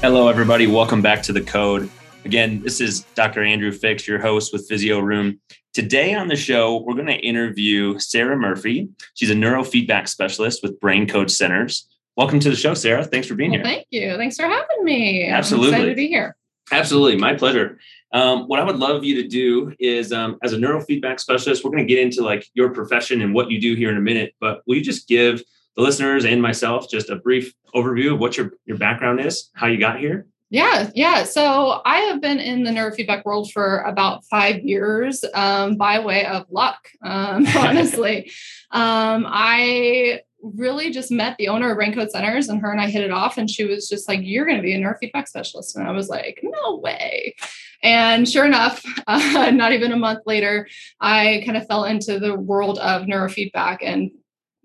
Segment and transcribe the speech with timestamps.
[0.00, 0.68] Hello, everybody.
[0.68, 1.90] Welcome back to the Code.
[2.24, 3.42] Again, this is Dr.
[3.42, 5.40] Andrew Fix, your host with Physio Room.
[5.74, 8.88] Today on the show, we're going to interview Sarah Murphy.
[9.14, 11.88] She's a neurofeedback specialist with Brain Code Centers.
[12.16, 13.04] Welcome to the show, Sarah.
[13.04, 13.64] Thanks for being well, here.
[13.64, 14.16] Thank you.
[14.16, 15.26] Thanks for having me.
[15.26, 15.68] Absolutely.
[15.70, 16.36] I'm excited to be here.
[16.70, 17.16] Absolutely.
[17.16, 17.80] My pleasure.
[18.12, 21.72] Um, what I would love you to do is, um, as a neurofeedback specialist, we're
[21.72, 24.34] going to get into like your profession and what you do here in a minute.
[24.38, 25.42] But will you just give
[25.78, 29.68] the listeners and myself just a brief overview of what your, your background is, how
[29.68, 30.26] you got here?
[30.50, 31.22] Yeah, yeah.
[31.22, 36.26] So I have been in the neurofeedback world for about five years um, by way
[36.26, 38.32] of luck, um, honestly.
[38.72, 42.88] um, I really just met the owner of Brain Code Centers and her and I
[42.88, 43.38] hit it off.
[43.38, 45.76] And she was just like, You're going to be a neurofeedback specialist.
[45.76, 47.36] And I was like, No way.
[47.84, 50.66] And sure enough, uh, not even a month later,
[51.00, 54.10] I kind of fell into the world of neurofeedback and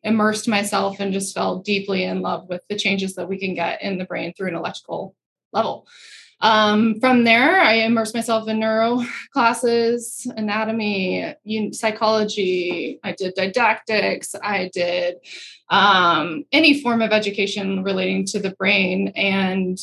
[0.03, 3.81] immersed myself and just fell deeply in love with the changes that we can get
[3.81, 5.15] in the brain through an electrical
[5.51, 5.87] level.
[6.41, 9.01] Um, from there, I immersed myself in neuro
[9.31, 11.33] classes, anatomy,
[11.71, 12.99] psychology.
[13.01, 14.35] I did didactics.
[14.43, 15.15] I did
[15.69, 19.79] um, any form of education relating to the brain, and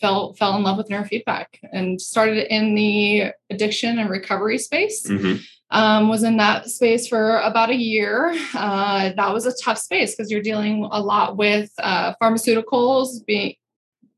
[0.00, 5.08] fell fell in love with neurofeedback and started in the addiction and recovery space.
[5.08, 8.34] Mm-hmm um, was in that space for about a year.
[8.54, 13.54] Uh, that was a tough space because you're dealing a lot with uh, pharmaceuticals, being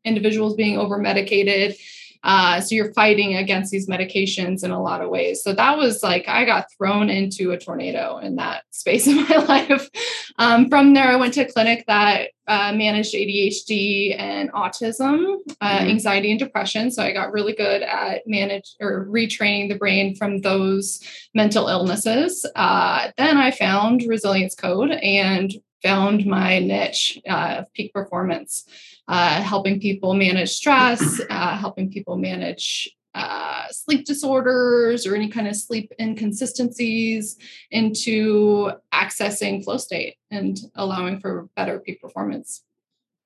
[0.05, 1.77] individuals being over medicated,
[2.23, 5.43] uh, so you're fighting against these medications in a lot of ways.
[5.43, 9.37] So that was like I got thrown into a tornado in that space of my
[9.37, 9.89] life.
[10.39, 15.79] Um, from there, I went to a clinic that uh, managed ADHD and autism, uh,
[15.79, 15.89] mm-hmm.
[15.89, 16.91] anxiety and depression.
[16.91, 21.01] So I got really good at manage or retraining the brain from those
[21.35, 22.45] mental illnesses.
[22.57, 28.65] Uh, then I found Resilience Code and found my niche uh, of peak performance
[29.11, 35.49] uh, helping people manage stress, uh, helping people manage uh, sleep disorders or any kind
[35.49, 37.37] of sleep inconsistencies
[37.73, 42.63] into accessing flow state and allowing for better peak performance.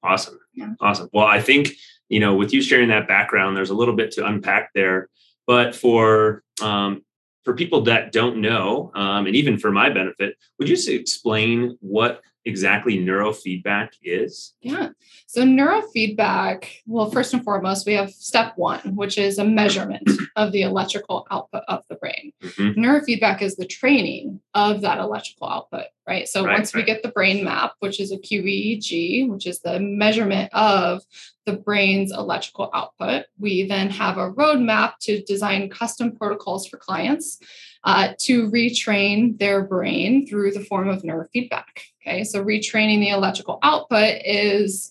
[0.03, 0.39] Awesome.
[0.55, 0.73] Yeah.
[0.81, 1.11] Awesome.
[1.13, 1.73] Well, I think,
[2.09, 5.11] you know, with you sharing that background, there's a little bit to unpack there.
[5.47, 7.05] But for um,
[7.45, 12.23] for people that don't know, um, and even for my benefit, would you explain what
[12.45, 14.55] exactly neurofeedback is?
[14.61, 14.91] Yeah.
[15.27, 20.53] So, neurofeedback, well, first and foremost, we have step one, which is a measurement of
[20.53, 22.33] the electrical output of the brain.
[22.43, 22.81] Mm-hmm.
[22.81, 26.29] Neurofeedback is the training of that electrical output, right?
[26.29, 26.83] So, right, once right.
[26.83, 31.03] we get the brain map, which is a QEEG, which is the measurement of
[31.47, 37.39] the brain's electrical output, we then have a roadmap to design custom protocols for clients
[37.85, 41.65] uh, to retrain their brain through the form of neurofeedback.
[42.03, 44.91] Okay, so retraining the electrical output is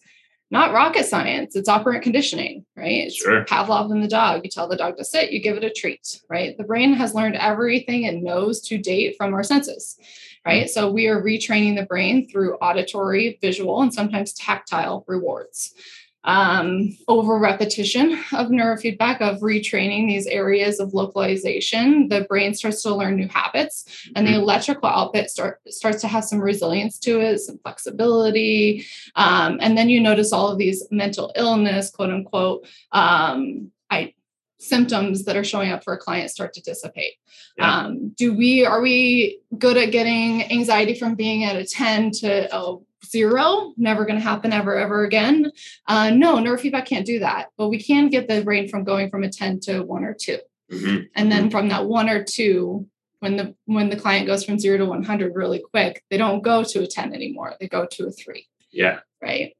[0.51, 3.05] not rocket science, it's operant conditioning, right?
[3.05, 3.43] It's sure.
[3.45, 4.41] Pavlov and the dog.
[4.43, 6.55] You tell the dog to sit, you give it a treat, right?
[6.57, 9.97] The brain has learned everything it knows to date from our senses,
[10.45, 10.65] right?
[10.65, 10.69] Mm.
[10.69, 15.73] So we are retraining the brain through auditory, visual, and sometimes tactile rewards
[16.25, 22.95] um, over repetition of neurofeedback of retraining these areas of localization the brain starts to
[22.95, 24.41] learn new habits and the mm-hmm.
[24.41, 28.85] electrical output start, starts to have some resilience to it some flexibility
[29.15, 34.13] um, and then you notice all of these mental illness quote unquote um, I,
[34.59, 37.15] symptoms that are showing up for a client start to dissipate
[37.57, 37.79] yeah.
[37.79, 42.55] um, do we are we good at getting anxiety from being at a 10 to
[42.55, 42.77] a
[43.13, 45.51] zero, never going to happen ever, ever again.
[45.87, 49.23] Uh, no, neurofeedback can't do that, but we can get the brain from going from
[49.23, 50.37] a 10 to one or 2
[50.71, 50.97] mm-hmm.
[51.15, 51.49] And then mm-hmm.
[51.51, 52.87] from that one or two,
[53.19, 56.61] when the when the client goes from zero to 100 really quick, they don't go
[56.61, 57.55] to a 10 anymore.
[57.57, 58.49] They go to a three.
[58.69, 58.99] Yeah.
[59.21, 59.55] Right.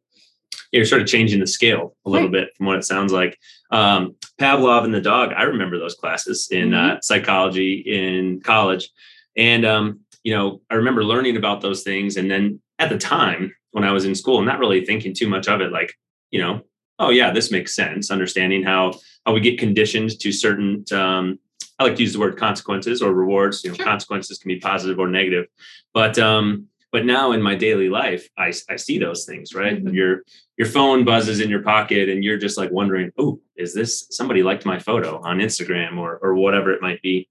[0.73, 2.47] You're sort of changing the scale a little right.
[2.47, 3.37] bit from what it sounds like.
[3.71, 6.97] Um, Pavlov and the dog, I remember those classes in mm-hmm.
[6.97, 8.89] uh, psychology in college.
[9.37, 13.41] And, um, you know, I remember learning about those things and then at the time
[13.71, 15.91] when I was in school, not really thinking too much of it, like,
[16.31, 16.61] you know,
[16.99, 18.11] oh yeah, this makes sense.
[18.11, 18.93] Understanding how
[19.25, 21.39] how we get conditioned to certain um,
[21.79, 23.63] I like to use the word consequences or rewards.
[23.63, 23.85] You know, sure.
[23.85, 25.45] consequences can be positive or negative.
[25.93, 29.93] But um, but now in my daily life i, I see those things right Mhm.
[29.99, 30.21] your
[30.59, 34.43] your phone buzzes in your pocket and you're just like wondering oh is this somebody
[34.43, 37.27] liked my photo on instagram or or whatever it might be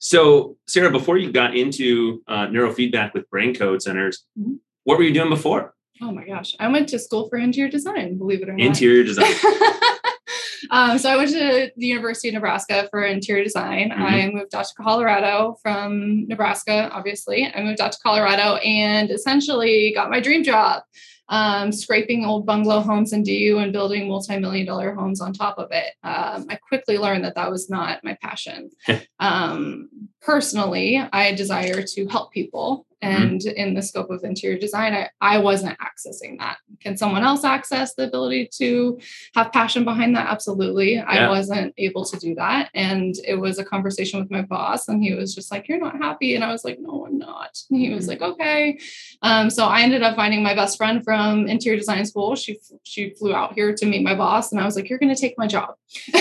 [0.00, 4.58] so sarah before you got into uh, neurofeedback with brain code centers Mhm.
[4.84, 6.56] What were you doing before Oh my gosh.
[6.58, 8.66] I went to school for interior design, believe it or not.
[8.66, 9.32] interior design
[10.70, 13.90] um, so I went to the University of Nebraska for interior design.
[13.90, 13.98] Mhm.
[13.98, 17.46] I moved out to Colorado from Nebraska, obviously.
[17.54, 20.82] I moved out to Colorado and essentially got my dream job,
[21.28, 25.68] um, scraping old bungalow homes in DU and building multi-million dollar homes on top of
[25.70, 25.92] it.
[26.02, 28.70] Um, I quickly learned that that was not my passion.
[29.20, 29.88] um,
[30.20, 32.86] personally, I desire to help people.
[33.04, 33.22] Mm-hmm.
[33.22, 36.56] And in the scope of interior design, I, I wasn't accessing that.
[36.80, 38.98] Can someone else access the ability to
[39.34, 40.28] have passion behind that?
[40.28, 40.94] Absolutely.
[40.94, 41.04] Yeah.
[41.06, 42.70] I wasn't able to do that.
[42.74, 45.96] And it was a conversation with my boss, and he was just like, You're not
[45.96, 46.34] happy.
[46.34, 47.56] And I was like, No, I'm not.
[47.70, 48.08] And he was Mhm.
[48.08, 48.78] like, Okay.
[49.22, 52.34] Um, so I ended up finding my best friend from interior design school.
[52.36, 55.16] She she flew out here to meet my boss, and I was like, You're gonna
[55.16, 55.74] take my job.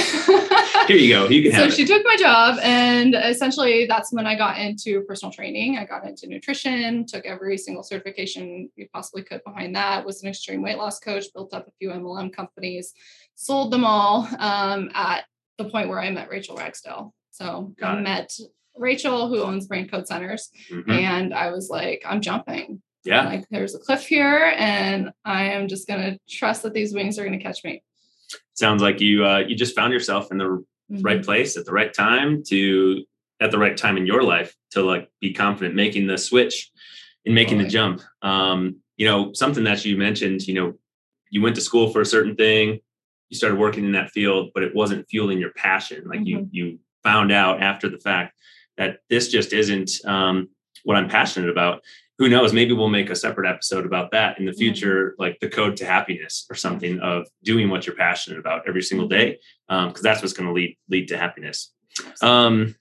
[0.87, 4.27] here you go you can so she it took my job and essentially that's when
[4.27, 6.72] i got into personal training i got into nutrition
[7.07, 11.25] took every single certification you possibly could behind that was an extreme weight loss coach
[11.33, 12.93] built up a few mlm companies
[13.35, 15.25] sold them all um, at
[15.57, 18.03] the point where i met rachel ragsdale so Got i it.
[18.03, 18.33] met
[18.77, 20.89] rachel who owns brain code centers Mhm.
[20.91, 25.67] and i was like i'm jumping yeah like there's a cliff here and i am
[25.67, 27.83] just going to trust that these wings are going to catch me
[28.55, 31.05] sounds like you uh, you just found yourself in the Mhm.
[31.05, 33.03] right place at the right time to
[33.39, 36.71] at the right time in your life to like be confident making the switch
[37.25, 38.01] and making the jump.
[38.21, 40.73] Um you know something that you mentioned you know
[41.29, 42.79] you went to school for a certain thing
[43.29, 46.03] you started working in that field but it wasn't fueling your passion.
[46.07, 48.33] Like you you found out after the fact
[48.77, 50.49] that this just isn't um
[50.83, 51.81] what i'm passionate about.
[52.19, 52.53] Who knows?
[52.53, 55.85] Maybe we'll make a separate episode about that in the future like the code to
[55.85, 60.33] happiness or something of doing what you're passionate about every single day because that's what's
[60.33, 61.73] going to lead lead to happiness.
[62.21, 62.75] Um,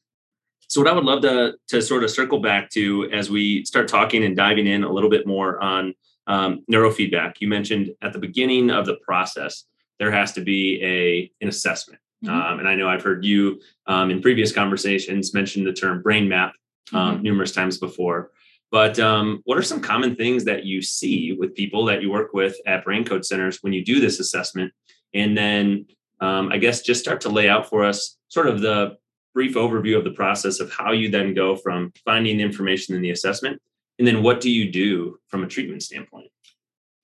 [0.73, 3.89] so what I would love to to sort of circle back to as we start
[3.89, 5.95] talking and diving in a little bit more on
[6.27, 7.35] um, neurofeedback.
[7.41, 9.65] You mentioned at the beginning of the process
[9.99, 12.31] there has to be a an assessment, Mhm.
[12.31, 16.27] um, and I know I've heard you um, in previous conversations mention the term brain
[16.27, 16.55] map
[16.95, 17.23] um, Mhm.
[17.23, 18.31] numerous times before.
[18.71, 22.33] But um, what are some common things that you see with people that you work
[22.33, 24.73] with at Brain Code Centers when you do this assessment?
[25.13, 25.85] And then
[26.23, 28.97] um, I guess just start to lay out for us sort of the
[29.35, 33.03] brief overview of the process of how you then go from finding the information in
[33.03, 33.61] the assessment
[33.99, 36.29] and then what do you do from a treatment standpoint?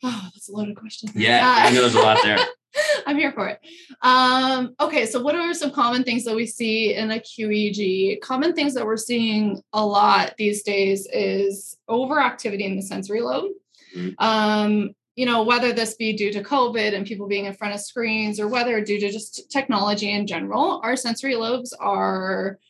[0.03, 1.11] Oh, that's a loaded question.
[1.15, 2.39] Yeah, Uh, I know there's a lot there.
[3.07, 3.61] I'm here for it.
[4.03, 8.21] Um, okay, so what are some common things that we see in a QEEG?
[8.21, 13.53] Common things that we're seeing a lot these days is overactivity in the sensory lobe.
[13.97, 14.15] Mhm.
[14.19, 17.81] Um, you know, whether this be due to COVID and people being in front of
[17.81, 22.61] screens or whether due to just technology in general, our sensory lobes are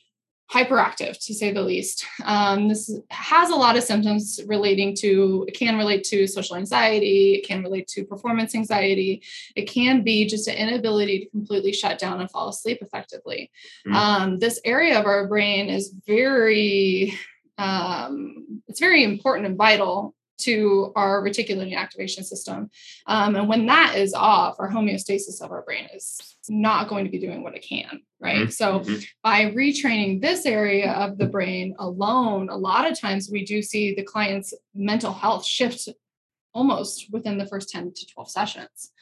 [0.51, 2.07] hyperactive to say the least.
[2.25, 7.35] Um, this has a lot of symptoms relating to, it can relate to social anxiety,
[7.35, 9.23] it can relate to performance anxiety,
[9.55, 13.51] it can be just an inability to completely shut down and fall asleep effectively.
[13.87, 13.95] Mhm.
[13.95, 17.13] Um, this area of our brain is very,
[17.59, 22.71] um, it's very important and vital to our reticular activation system.
[23.07, 27.11] Um, and when that is off, our homeostasis of our brain is not going to
[27.11, 28.47] be doing what it can, right?
[28.49, 29.05] Mhm, So mhm.
[29.23, 33.95] by retraining this area of the brain alone, a lot of times we do see
[33.95, 35.89] the client's mental health shift
[36.55, 38.93] almost within the first 10 to 12 sessions.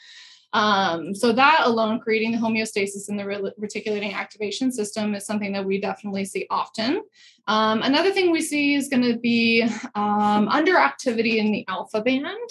[0.53, 5.65] Um, so that alone, creating the homeostasis in the reticulating activation system is something that
[5.65, 7.03] we definitely see often.
[7.47, 9.63] Um, another thing we see is going to be
[9.95, 12.51] um, underactivity in the alpha band.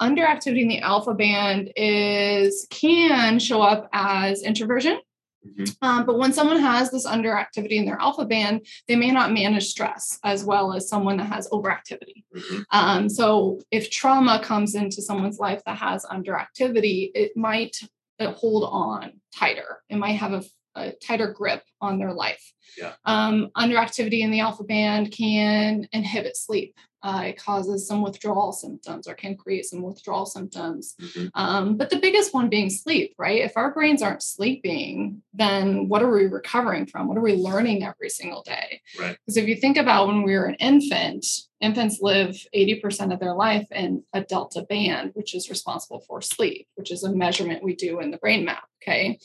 [0.00, 5.00] Underactivity in the alpha band is can show up as introversion.
[5.46, 5.76] Mhm.
[5.82, 9.66] Um, but when someone has this underactivity in their alpha band, they may not manage
[9.66, 12.24] stress as well as someone that has overactivity.
[12.34, 12.64] Mhm.
[12.70, 17.76] Um, so if trauma comes into someone's life that has underactivity, it might
[18.20, 19.80] uh, hold on tighter.
[19.88, 20.42] It might have a,
[20.74, 22.52] a tighter grip on their life.
[22.76, 22.94] Yeah.
[23.04, 26.74] Um, underactivity in the alpha band can inhibit sleep.
[27.02, 30.94] Uh, it causes some withdrawal symptoms or can create some withdrawal symptoms.
[31.00, 31.30] Mhm.
[31.34, 33.40] Um, but the biggest one being sleep, right?
[33.40, 37.06] If our brains aren't sleeping, then what are we recovering from?
[37.06, 38.80] What are we learning every single day?
[38.98, 39.16] Right.
[39.24, 41.24] Because if you think about when we were an infant,
[41.60, 46.66] infants live 80% of their life in a delta band, which is responsible for sleep,
[46.74, 48.64] which is a measurement we do in the brain map.
[48.82, 49.18] Okay.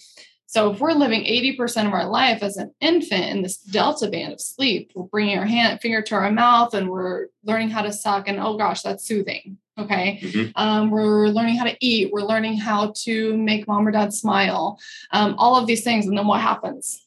[0.54, 4.34] So if we're living 80% of our life as an infant in this delta band
[4.34, 7.92] of sleep, we're bringing our hand finger to our mouth and we're learning how to
[7.92, 9.58] suck and oh gosh, that's soothing.
[9.80, 10.20] Okay.
[10.22, 10.52] Mm-hmm.
[10.56, 12.12] Um, we're learning how to eat.
[12.14, 14.78] We're learning how to make mom or dad smile.
[15.10, 16.06] Um, all of these things.
[16.06, 17.04] And then what happens?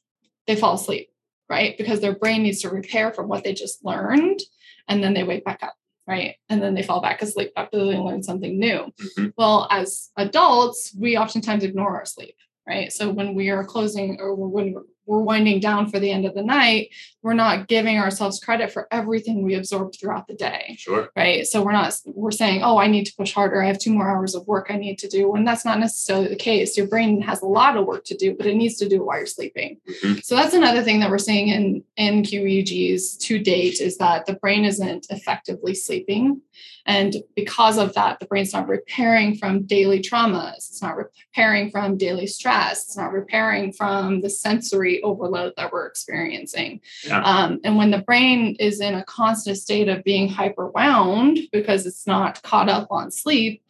[0.48, 1.08] They fall asleep,
[1.48, 1.78] right?
[1.78, 4.40] Because their brain needs to repair from what they just learned.
[4.88, 5.74] And then they wake back up
[6.08, 6.36] right?
[6.48, 8.92] And then they fall back asleep after they learn something new.
[9.00, 9.26] Mm-hmm.
[9.36, 12.36] Well, as adults, we oftentimes ignore our sleep
[12.66, 12.92] right?
[12.92, 16.42] So when we are closing or when we're winding down for the end of the
[16.42, 16.90] night,
[17.23, 20.76] we're not giving ourselves credit for everything we absorbed throughout the day.
[20.78, 21.11] Sure.
[21.14, 21.46] Right.
[21.46, 23.62] So we're not, we're saying, oh, I need to push harder.
[23.62, 25.30] I have two more hours of work I need to do.
[25.30, 26.76] When that's not necessarily the case.
[26.76, 29.04] Your brain has a lot of work to do, but it needs to do it
[29.04, 29.78] while you're sleeping.
[29.88, 30.18] Mm-hmm.
[30.25, 34.35] So that's another thing that we're seeing in, in QEEGs to date is that the
[34.35, 36.42] brain isn't effectively sleeping.
[36.86, 40.56] And because of that, the brain's not repairing from daily traumas.
[40.56, 42.84] It's not repairing from daily stress.
[42.84, 46.80] It's not repairing from the sensory overload that we're experiencing.
[47.04, 47.22] Yeah.
[47.22, 52.06] Um, and when the brain is in a constant state of being hyperwound because it's
[52.06, 53.62] not caught up on sleep,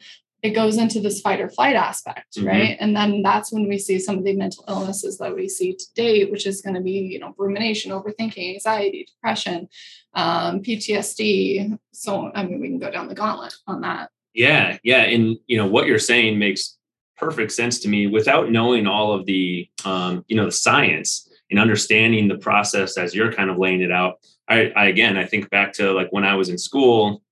[0.42, 2.48] it goes into this fight or flight aspect, mm-hmm.
[2.48, 2.76] right?
[2.78, 6.24] And then that's when we see some of the mental illnesses that we see today,
[6.30, 9.68] which is going to be, you know, rumination, overthinking, anxiety, depression,
[10.14, 11.78] um, PTSD.
[11.92, 14.10] So, I mean, we can go down the gauntlet on that.
[14.34, 16.76] Yeah, yeah, and you know what you're saying makes
[17.16, 18.06] perfect sense to me.
[18.06, 23.14] Without knowing all of the, um, you know, the science and understanding the process as
[23.14, 24.18] you're kind of laying it out.
[24.48, 27.22] I, I again, I think back to like when I was in school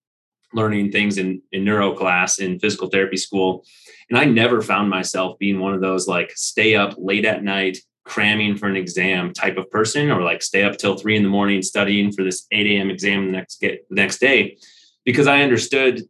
[0.55, 3.65] learning things in, in neuro class in physical therapy school.
[4.09, 7.79] And I never found myself being one of those like stay up late at night,
[8.05, 11.29] cramming for an exam type of person, or like stay up till three in the
[11.29, 12.91] morning studying for this 8 a.m.
[12.91, 14.59] exam the next get the next day.
[15.05, 16.03] Because I understood,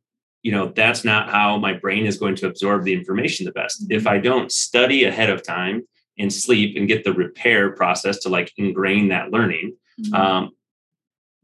[0.43, 3.85] you know, that's not how my brain is going to absorb the information the best.
[3.91, 5.87] If I don't study ahead of time
[6.19, 10.15] and sleep and get the repair process to like ingrain that learning, mm-hmm.
[10.15, 10.51] um,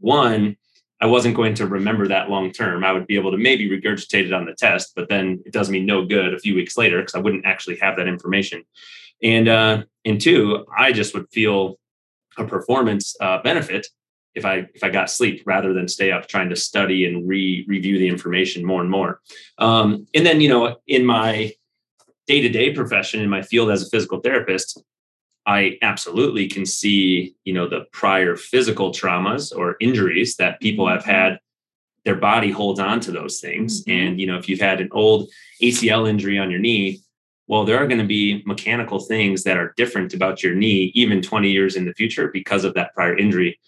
[0.01, 0.57] one,
[1.01, 2.85] I wasn't going to remember that long term.
[2.85, 5.71] I would be able to maybe regurgitate it on the test, but then it does
[5.71, 8.65] me no good a few weeks later because I wouldn't actually have that information.
[9.23, 11.79] And uh, and two, I just would feel
[12.37, 13.87] a performance uh, benefit
[14.35, 17.65] if I if I got sleep rather than stay up trying to study and re
[17.67, 19.21] review the information more and more.
[19.59, 21.53] Um, and then you know, in my
[22.27, 24.83] day to day profession in my field as a physical therapist,
[25.47, 31.03] I absolutely can see, you know, the prior physical traumas or injuries that people have
[31.03, 31.11] mm-hmm.
[31.11, 31.41] had.
[32.05, 33.85] Their body holds on to those things.
[33.85, 33.91] Mm-hmm.
[33.91, 35.29] And, you know, if you've had an old
[35.63, 37.01] ACL injury on your knee,
[37.47, 41.21] well, there are going to be mechanical things that are different about your knee, even
[41.21, 43.59] 20 years in the future, because of that prior injury.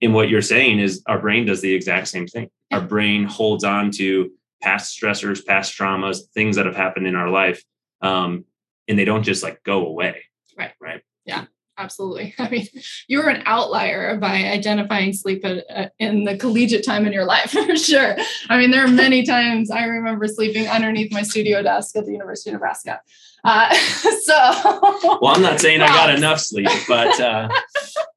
[0.00, 2.50] And what you're saying is our brain does the exact same thing.
[2.70, 4.30] Our brain holds on to
[4.62, 7.62] past stressors, past traumas, things that have happened in our life.
[8.00, 8.44] Um,
[8.88, 10.22] and they don't just like go away.
[10.56, 10.72] Right.
[10.80, 11.02] Right.
[11.24, 11.46] Yeah,
[11.78, 12.34] absolutely.
[12.38, 12.66] I mean,
[13.08, 17.24] you were an outlier by identifying sleep at, uh, in the collegiate time in your
[17.24, 18.16] life, for sure.
[18.48, 22.12] I mean, there are many times I remember sleeping underneath my studio desk at the
[22.12, 23.00] University of Nebraska.
[23.44, 24.34] Uh, so,
[25.20, 27.48] well, I'm not saying I got enough sleep, but uh,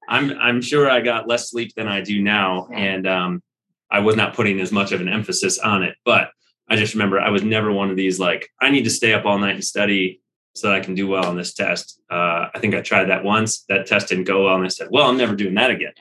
[0.07, 2.77] I'm I'm sure I got less sleep than I do now, yeah.
[2.77, 3.43] and um,
[3.89, 5.95] I was not putting as much of an emphasis on it.
[6.05, 6.29] But
[6.69, 9.25] I just remember I was never one of these like I need to stay up
[9.25, 10.21] all night and study
[10.55, 12.01] so that I can do well on this test.
[12.09, 13.65] Uh, I think I tried that once.
[13.69, 15.93] That test didn't go well, and I said, "Well, I'm never doing that again."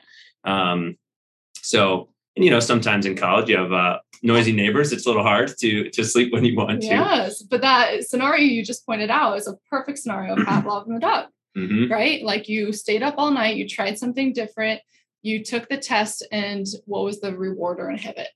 [0.43, 0.97] Um,
[1.61, 4.91] so, and, you know, sometimes in college you have uh, noisy neighbors.
[4.93, 6.87] It's a little hard to to sleep when you want to.
[6.87, 10.95] Yes, but that scenario you just pointed out is a perfect scenario of Pavlov and
[10.95, 11.25] the dog,
[11.57, 11.91] mm-hmm.
[11.91, 12.23] right?
[12.23, 14.81] Like you stayed up all night, you tried something different,
[15.21, 18.29] you took the test, and what was the reward or inhibit?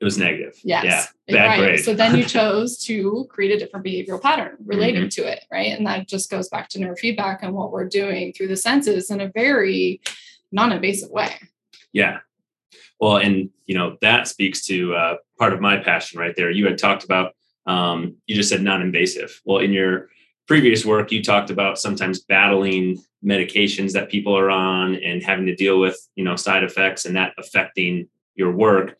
[0.00, 0.58] It was negative.
[0.64, 1.12] Yes.
[1.28, 1.36] Yeah.
[1.36, 1.58] Bad right.
[1.58, 1.84] grade.
[1.84, 5.22] So then you chose to create a different behavioral pattern related mm-hmm.
[5.22, 5.44] to it.
[5.52, 5.76] Right.
[5.76, 9.20] And that just goes back to neurofeedback and what we're doing through the senses in
[9.20, 10.00] a very
[10.52, 11.34] non invasive way.
[11.92, 12.20] Yeah.
[12.98, 16.50] Well, and you know, that speaks to uh, part of my passion right there.
[16.50, 17.34] You had talked about,
[17.66, 19.40] um, you just said non invasive.
[19.44, 20.08] Well, in your
[20.48, 25.54] previous work, you talked about sometimes battling medications that people are on and having to
[25.54, 28.96] deal with, you know, side effects and that affecting your work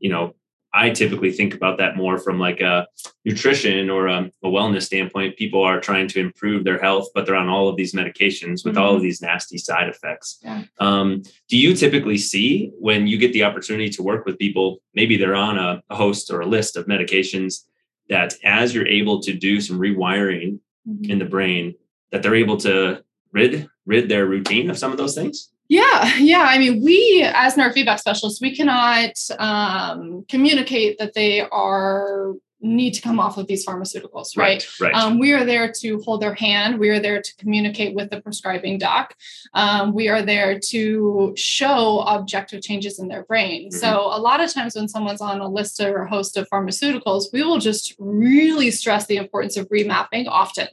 [0.00, 0.34] you know,
[0.76, 2.86] I typically think about that more from like a
[3.24, 5.38] nutrition or a, a, wellness standpoint.
[5.38, 8.74] People are trying to improve their health, but they're on all of these medications with
[8.74, 8.78] mm-hmm.
[8.78, 9.04] all of mm-hmm.
[9.04, 10.38] these nasty side effects.
[10.42, 10.64] Yeah.
[10.78, 15.16] Um, do you typically see when you get the opportunity to work with people, maybe
[15.16, 17.62] they're on a, a host or a list of medications,
[18.10, 21.10] that as you're able to do some rewiring mm-hmm.
[21.10, 21.74] in the brain,
[22.12, 25.50] that they're able to rid rid their routine of some of those things?
[25.68, 26.44] Yeah, yeah.
[26.48, 33.02] I mean, we as neurofeedback specialists, we cannot um, communicate that they are need to
[33.02, 34.66] come off of these pharmaceuticals, right?
[34.80, 34.92] Right.
[34.92, 34.94] right.
[34.94, 36.78] Um, we are there to hold their hand.
[36.78, 39.14] We are there to communicate with the prescribing doc.
[39.54, 43.68] Um, we are there to show objective changes in their brain.
[43.68, 43.78] Mm-hmm.
[43.78, 47.24] So, a lot of times when someone's on a list or a host of pharmaceuticals,
[47.32, 50.68] we will just really stress the importance of remapping often.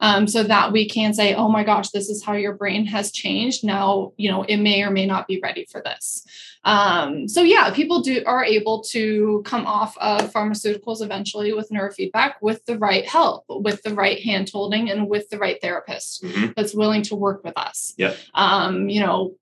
[0.00, 3.12] Um, so that we can say, oh my gosh, this is how your brain has
[3.12, 3.64] changed.
[3.64, 6.26] Now, you know, it may or may not be ready for this.
[6.64, 12.34] Um, so yeah, people do are able to come off of pharmaceuticals eventually with neurofeedback
[12.40, 16.52] with the right help, with the right hand holding, and with the right therapist mm-hmm.
[16.56, 17.92] that's willing to work with us.
[17.98, 18.14] Yeah.
[18.34, 19.36] Um, you know,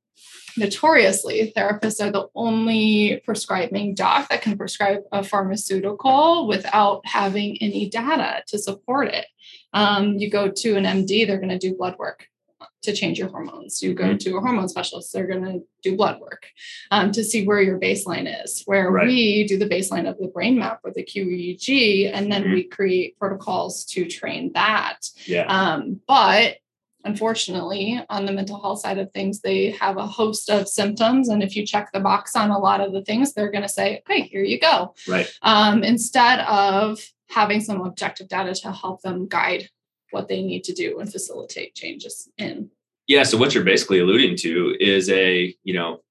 [0.56, 7.88] notoriously therapists are the only prescribing doc that can prescribe a pharmaceutical without having any
[7.88, 9.26] data to support it
[9.72, 12.28] um, you go to an md they're going to do blood work
[12.82, 13.82] to change your hormones.
[13.82, 14.16] You go mm-hmm.
[14.18, 16.46] to a hormone specialist, they're going to do blood work
[16.90, 18.62] um, to see where your baseline is.
[18.66, 19.06] Where right.
[19.06, 22.54] we do the baseline of the brain map or the QEEG, and then mm-hmm.
[22.54, 24.98] we create protocols to train that.
[25.24, 25.46] Yeah.
[25.46, 26.56] Um, but
[27.04, 31.28] unfortunately, on the mental health side of things, they have a host of symptoms.
[31.28, 33.68] And if you check the box on a lot of the things, they're going to
[33.68, 34.94] say, okay, here you go.
[35.08, 35.28] Right.
[35.42, 39.68] Um, instead of having some objective data to help them guide
[40.10, 42.70] what they need to do and facilitate changes in.
[43.06, 43.22] Yeah.
[43.22, 46.02] So what you're basically alluding to is a, you know,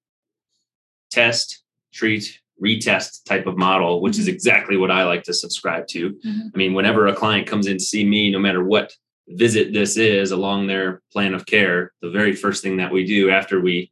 [1.11, 4.21] test, treat, retest type of model, which mm-hmm.
[4.21, 6.11] is exactly what I like to subscribe to.
[6.11, 6.47] Mm-hmm.
[6.53, 8.93] I mean, whenever a client comes in to see me, no matter what
[9.35, 13.29] visit this is along their plan of care, the very first thing that we do
[13.29, 13.91] after we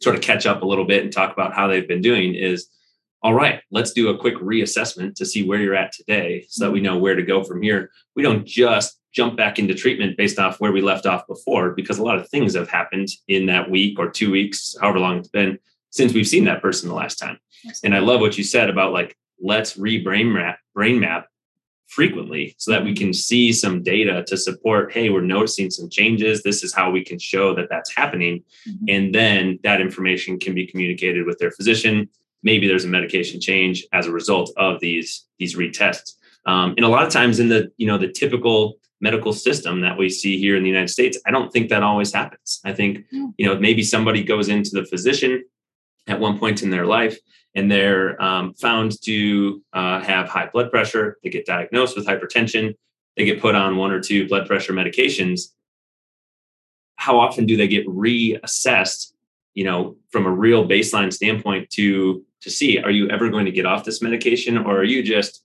[0.00, 2.68] sort of catch up a little bit and talk about how they've been doing is
[3.22, 6.70] all right, let's do a quick reassessment to see where you're at today so that
[6.70, 6.86] we mm-hmm.
[6.86, 7.90] know where to go from here.
[8.14, 11.98] We don't just jump back into treatment based off where we left off before because
[11.98, 15.28] a lot of things have happened in that week or two weeks, however long it's
[15.28, 17.38] been since we've seen that person the last time.
[17.82, 21.28] And I love what you said about like, let's re-brain map, brain map
[21.94, 26.42] frequently so that we can see some data to support hey we're noticing some changes.
[26.42, 28.42] This is how we can show that that's happening.
[28.68, 28.84] Mm-hmm.
[28.94, 32.08] and then that information can be communicated with their physician.
[32.42, 36.14] Maybe there's a medication change as a result of these these retests.
[36.46, 39.98] Um, and a lot of times in the you know the typical medical system that
[39.98, 42.60] we see here in the United States, I don't think that always happens.
[42.64, 45.44] I think, you know, maybe somebody goes into the physician
[46.06, 47.18] at one point in their life
[47.54, 51.18] and they're um, found to uh, have high blood pressure.
[51.22, 52.74] They get diagnosed with hypertension.
[53.16, 55.52] They get put on one or two blood pressure medications.
[56.96, 59.12] How often do they get reassessed,
[59.54, 63.52] you know, from a real baseline standpoint to to see are you ever going to
[63.52, 65.44] get off this medication or are you just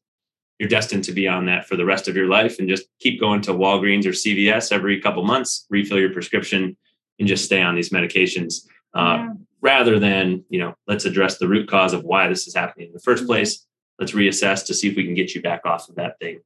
[0.59, 3.19] you're destined to be on that for the rest of your life and just keep
[3.19, 6.75] going to Walgreens or CVS every couple months, refill your prescription,
[7.17, 8.67] and just stay on these medications.
[8.93, 9.33] Uh, yeah.
[9.61, 12.93] Rather than, you know, let's address the root cause of why this is happening in
[12.93, 13.25] the 1st mm-hmm.
[13.25, 13.65] place.
[13.99, 16.39] Let's reassess to see if we can get you back off of that thing.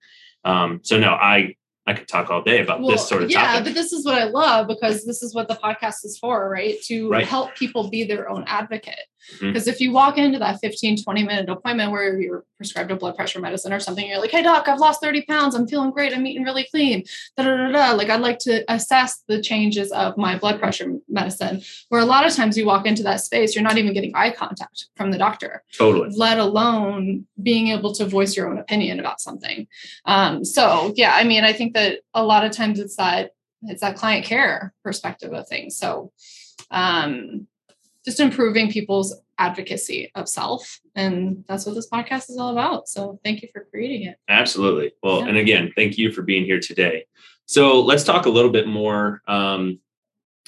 [0.44, 3.36] Um, so no, I I could talk all day about well, this sort of topic.
[3.36, 3.66] yeah, topic.
[3.66, 6.82] but this is what I love because this is what the podcast is for, right?
[6.84, 7.28] To right.
[7.28, 8.96] help people be their own advocate.
[9.40, 9.70] Because mm-hmm.
[9.70, 13.40] if you walk into that 15, 20 minute appointment where you're prescribed a blood pressure
[13.40, 15.56] medicine or something, you're like, hey, doc, I've lost 30 pounds.
[15.56, 16.14] I'm feeling great.
[16.14, 17.04] I'm eating really clean.
[17.38, 17.92] Da, da, da, da.
[17.94, 21.62] Like, I'd like to assess the changes of my blood pressure medicine.
[21.90, 24.32] Where a lot of times you walk into that space, you're not even getting eye
[24.32, 25.64] contact from the doctor.
[25.78, 26.10] Totally.
[26.16, 29.68] Let alone being able to voice your own opinion about something.
[30.06, 33.32] Um, so, yeah, I mean, I think that a lot of times it's that
[33.64, 35.78] it's that client care perspective of things.
[35.78, 36.12] So,
[36.72, 37.48] um,
[38.06, 40.80] just improving people's advocacy of self.
[40.96, 42.88] And that's what this podcast is all about.
[42.88, 44.18] So thank you for creating it.
[44.30, 44.92] Absolutely.
[45.02, 45.28] Well, yeah.
[45.28, 47.06] and again, thank you for being here today.
[47.46, 49.80] So let's talk a little bit more um,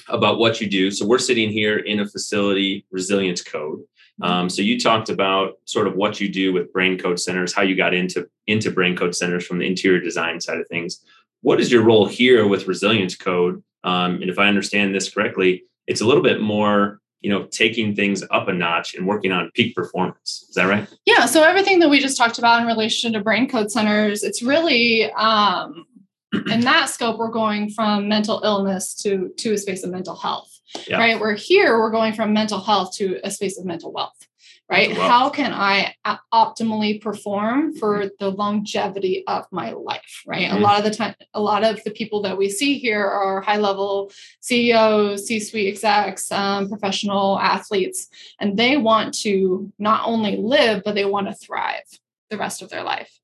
[0.08, 0.90] about what you do.
[0.90, 3.80] So we're sitting here in a facility resilience code.
[4.20, 4.32] Mm-hmm.
[4.32, 7.62] Um, so you talked about sort of what you do with brain code centers, how
[7.62, 11.00] you got into into brain code centers from the interior design side of things.
[11.42, 13.62] What is your role here with resilience code?
[13.84, 17.94] Um, and if I understand this correctly, it's a little bit more you know taking
[17.94, 21.78] things up a notch and working on peak performance is that right yeah so everything
[21.78, 25.86] that we just talked about in relation to brain code centers it's really um
[26.50, 30.55] in that scope we're going from mental illness to to a space of mental health
[30.86, 30.98] yeah.
[30.98, 34.26] right we're here we're going from mental health to a space of mental wealth
[34.68, 34.92] right?
[34.96, 35.94] How can I
[36.32, 40.48] optimally perform for the longevity of my life, right?
[40.48, 40.56] Mm-hmm.
[40.56, 43.40] A lot of the time, a lot of the people that we see here are
[43.40, 48.08] high level CEOs, C suite execs, um, professional athletes,
[48.40, 51.84] and they want to not only live, but they want to thrive
[52.30, 53.15] the rest of their life.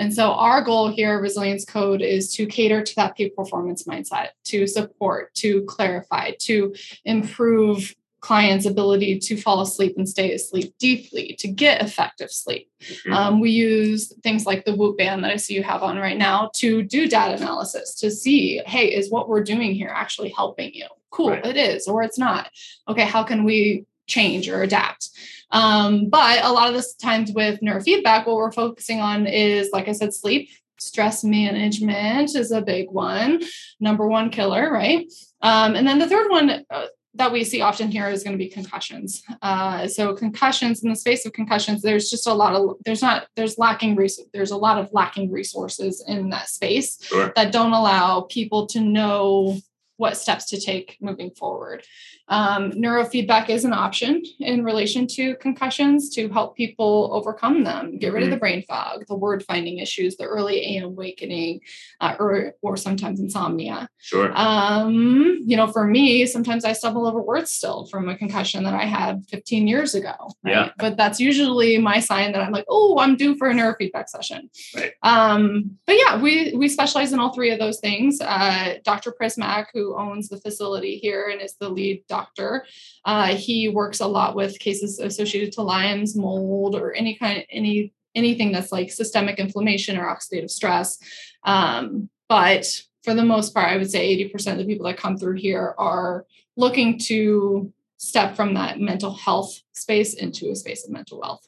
[0.00, 4.28] And so our goal here, Resilience Code, is to cater to that peak performance mindset,
[4.44, 11.36] to support, to clarify, to improve clients' ability to fall asleep and stay asleep deeply,
[11.38, 12.70] to get effective sleep.
[12.80, 13.12] Mhm.
[13.14, 16.18] Um, we use things like the Whoop band that I see you have on right
[16.18, 20.72] now to do data analysis to see, hey, is what we're doing here actually helping
[20.74, 20.86] you?
[21.10, 21.44] Cool, Right.
[21.46, 22.50] it is, or it's not.
[22.88, 25.08] Okay, how can we change or adapt?
[25.50, 29.88] Um, but a lot of the times with neurofeedback, what we're focusing on is, like
[29.88, 30.50] I said, sleep.
[30.78, 33.42] Stress management is a big one,
[33.80, 35.10] number one killer, right?
[35.42, 38.38] Um, and then the third one uh, that we see often here is going to
[38.44, 39.22] be concussions.
[39.42, 43.26] Uh, so concussions in the space of concussions, there's just a lot of there's not
[43.36, 47.32] there's lacking res- there's a lot of lacking resources in that space Sure.
[47.36, 49.58] that don't allow people to know
[50.00, 51.84] what steps to take moving forward.
[52.28, 58.12] Um, neurofeedback is an option in relation to concussions to help people overcome them, get
[58.14, 58.32] rid of Mhm.
[58.32, 61.60] the brain fog, the word finding issues, the early AM awakening,
[62.00, 63.88] uh, or or sometimes insomnia.
[63.98, 64.32] Sure.
[64.34, 68.74] Um, you know, for me, sometimes I stumble over words still from a concussion that
[68.74, 70.14] I had 15 years ago.
[70.44, 70.52] right?
[70.54, 70.70] Yeah.
[70.78, 74.48] But that's usually my sign that I'm like, oh, I'm due for a neurofeedback session.
[74.74, 74.92] Right.
[75.02, 78.20] Um, but yeah, we we specialize in all three of those things.
[78.20, 79.12] Uh, Dr.
[79.18, 82.64] Prismack, who owns the facility here and is the lead doctor,
[83.04, 87.92] uh, he works a lot with cases associated to Lyme's, mold, or any kind any
[88.14, 90.98] anything that's like systemic inflammation or oxidative stress.
[91.44, 95.16] Um, but for the most part, I would say 80% of the people that come
[95.16, 96.26] through here are
[96.56, 101.46] looking to step from that mental health space into a space of mental wealth.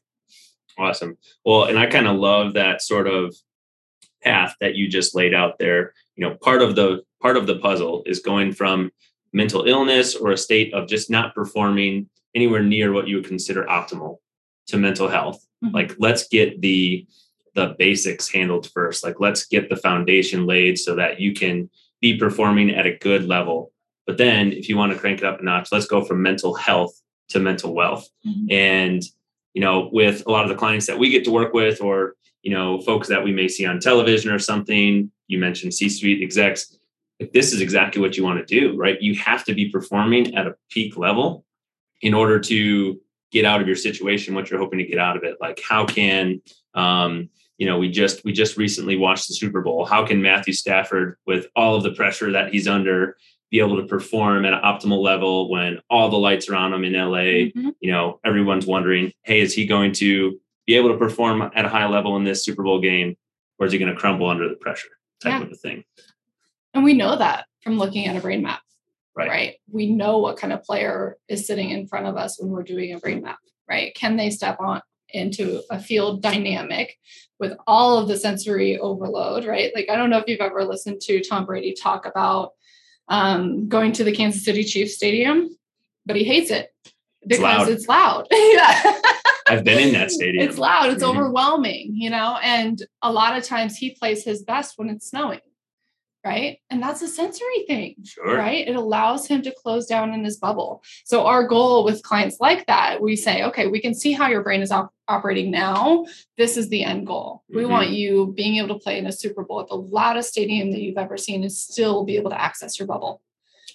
[0.78, 1.18] Awesome.
[1.44, 3.34] Well, and I kind of love that sort of
[4.22, 5.92] path that you just laid out there.
[6.16, 8.90] You know, part of the part of the puzzle is going from
[9.32, 13.64] mental illness or a state of just not performing anywhere near what you would consider
[13.64, 14.18] optimal
[14.66, 15.46] to mental health.
[15.64, 15.72] Mhm.
[15.72, 17.06] Like let's get the
[17.54, 19.04] the basics handled first.
[19.04, 21.68] Like let's get the foundation laid so that you can
[22.00, 23.72] be performing at a good level.
[24.06, 26.54] But then if you want to crank it up a notch, let's go from mental
[26.54, 26.94] health
[27.28, 28.08] to mental wealth.
[28.26, 28.52] Mhm.
[28.52, 29.02] And
[29.54, 32.16] you know, with a lot of the clients that we get to work with, or
[32.42, 36.78] you know, folks that we may see on television or something, you mentioned C-suite execs.
[37.22, 39.00] Like, this is exactly what you want to do, right?
[39.00, 41.44] You have to be performing at a peak level
[42.00, 45.22] in order to get out of your situation what you're hoping to get out of
[45.22, 45.36] it.
[45.40, 46.42] Like, how can
[46.74, 49.84] um, you know, we just we just recently watched the Super Bowl.
[49.84, 53.16] How can Matthew Stafford, with all of the pressure that he's under,
[53.52, 56.82] be able to perform at an optimal level when all the lights are on him
[56.84, 57.50] in LA?
[57.54, 57.74] Mhm.
[57.80, 61.68] you know, everyone's wondering, hey, is he going to be able to perform at a
[61.68, 63.16] high level in this Super Bowl game,
[63.58, 64.88] or is he going to crumble under the pressure?
[65.20, 65.42] Type Yeah.
[65.46, 65.84] of a thing.
[66.74, 68.60] And we know that from looking at a brain map,
[69.14, 69.28] Right.
[69.28, 69.54] right?
[69.70, 72.94] We know what kind of player is sitting in front of us when we're doing
[72.94, 73.94] a brain map, right?
[73.94, 74.80] Can they step on
[75.10, 76.96] into a field dynamic
[77.38, 79.70] with all of the sensory overload, right?
[79.74, 82.52] Like, I don't know if you've ever listened to Tom Brady talk about
[83.08, 85.50] um, going to the Kansas City Chiefs stadium,
[86.06, 86.70] but he hates it
[87.26, 87.68] because loud.
[87.68, 88.26] it's loud.
[88.32, 89.00] yeah.
[89.48, 90.48] I've been in that stadium.
[90.48, 91.10] It's loud, it's Mhm.
[91.10, 95.40] overwhelming, you know, and a lot of times he plays his best when it's snowing,
[96.24, 96.58] right?
[96.70, 98.36] And that's a sensory thing, Sure.
[98.36, 98.66] right?
[98.66, 100.82] It allows him to close down in his bubble.
[101.04, 104.42] So, our goal with clients like that, we say, okay, we can see how your
[104.42, 106.06] brain is op- operating now.
[106.38, 107.42] This is the end goal.
[107.48, 107.68] We Mhm.
[107.70, 110.80] want you being able to play in a Super Bowl at the loudest stadium that
[110.80, 113.20] you've ever seen and still be able to access your bubble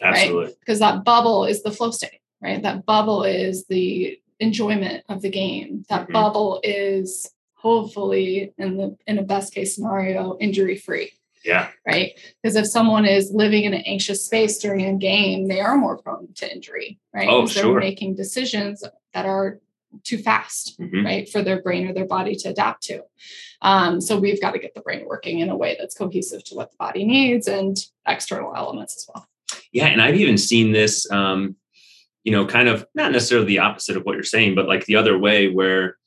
[0.02, 0.54] Absolutely.
[0.60, 2.62] because that bubble is the flow state, right?
[2.64, 5.84] That bubble is the enjoyment of the game.
[5.90, 6.14] That Mhm.
[6.14, 11.12] bubble is hopefully in the in a best case scenario injury free,
[11.46, 11.70] Yeah.
[11.86, 12.12] right?
[12.42, 15.98] Because if someone is living in an anxious space during a game, they are more
[15.98, 17.28] prone to injury, right?
[17.30, 17.72] Oh, sure.
[17.72, 19.60] they're making decisions that are
[20.04, 21.06] too fast, Mhm.
[21.06, 23.04] right, for their brain or their body to adapt to.
[23.62, 26.56] Um, so we've got to get the brain working in a way that's cohesive to
[26.56, 29.28] what the body needs and external elements as well.
[29.72, 31.56] Yeah, and I've even seen this, um,
[32.24, 34.98] you know, kind of not necessarily the opposite of what you're saying, but like the
[34.98, 35.98] other way where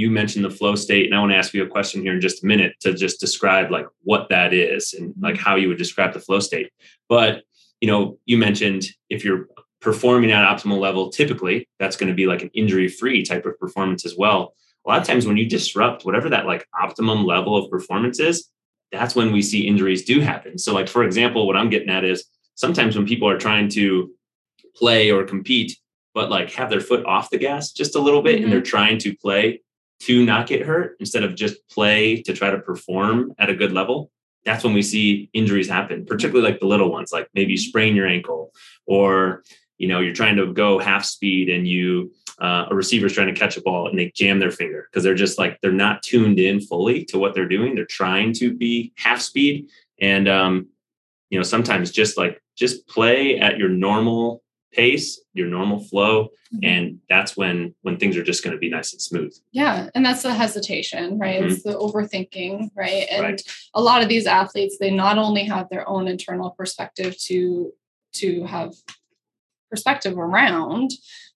[0.00, 2.22] you mentioned the flow state, and I want to ask you a question here in
[2.22, 5.24] just a minute to just describe like what that is and mm-hmm.
[5.24, 6.72] like how you would describe the flow state.
[7.06, 7.42] But
[7.82, 9.48] you know, you mentioned if you're
[9.82, 14.06] performing at optimal level, typically that's going to be like an injury-free type of performance
[14.06, 14.54] as well.
[14.86, 18.48] A lot of times when you disrupt whatever that like optimum level of performance is,
[18.92, 20.56] that's when we see injuries do happen.
[20.56, 24.10] So, like for example, what I'm getting at is sometimes when people are trying to
[24.74, 25.76] play or compete,
[26.14, 28.76] but like have their foot off the gas just a little bit and they're mm-hmm.
[28.76, 29.60] trying to play
[30.00, 33.72] to not get hurt instead of just play to try to perform at a good
[33.72, 34.10] level,
[34.44, 37.94] that's when we see injuries happen, particularly like the little ones, like maybe you sprain
[37.94, 38.52] your ankle
[38.86, 39.42] or
[39.78, 43.38] you know you're trying to go half speed and you uh, a receiver's trying to
[43.38, 46.38] catch a ball and they jam their finger because they're just like they're not tuned
[46.38, 47.74] in fully to what they're doing.
[47.74, 49.68] They're trying to be half speed
[50.00, 50.68] and um,
[51.28, 56.60] you know sometimes just like just play at your normal pace, your normal flow, Mhm.
[56.62, 59.34] and that's when when things are just going to be nice and smooth.
[59.52, 61.42] Yeah, and that's the hesitation, right?
[61.42, 63.06] It's the overthinking, right?
[63.10, 63.42] And Right.
[63.74, 67.72] a lot of these athletes, they not only have their own internal perspective to
[68.14, 68.74] to have
[69.70, 70.90] perspective around,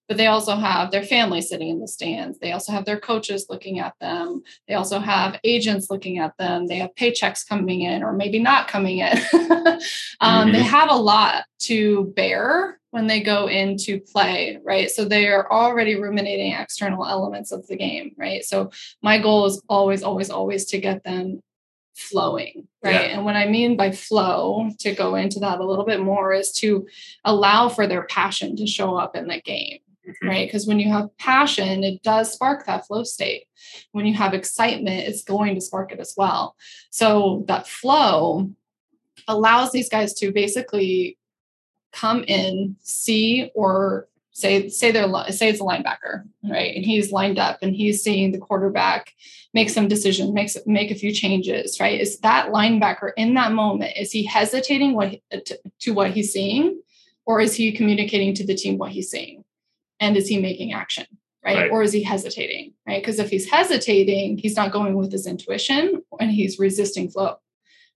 [0.07, 2.37] but they also have their family sitting in the stands.
[2.39, 4.43] They also have their coaches looking at them.
[4.67, 6.67] They also have agents looking at them.
[6.67, 9.17] They have paychecks coming in or maybe not coming in.
[10.21, 10.69] um, They Mhm.
[10.69, 14.89] have a lot to bear when they go into play, right?
[14.91, 18.45] So they are already ruminating external elements of the game, right?
[18.45, 18.69] So
[19.01, 21.41] my goal is always, always, always to get them
[21.95, 22.93] flowing, right?
[23.09, 23.15] Yeah.
[23.15, 26.51] And what I mean by flow, to go into that a little bit more, is
[26.53, 26.85] to
[27.23, 30.27] allow for their passion to show up in the game Mhm.
[30.29, 30.47] right?
[30.47, 33.45] Because when you have passion, it does spark that flow state.
[33.91, 36.55] When you have excitement, it's going to spark it as well.
[36.89, 38.51] So that flow
[39.27, 41.17] allows these guys to basically
[41.93, 46.75] come in, see or say say they're say it's a linebacker, right?
[46.75, 49.13] And he's lined up and he's seeing the quarterback
[49.53, 51.99] make some decision, makes make a few changes, right?
[51.99, 56.81] Is that linebacker in that moment is he hesitating what to, to what he's seeing
[57.25, 59.44] or is he communicating to the team what he's seeing?
[59.99, 61.05] And is he making action
[61.43, 61.71] right, Right.
[61.71, 63.01] or is he hesitating right?
[63.01, 67.35] Because if he's hesitating he's not going with his intuition and he's resisting flow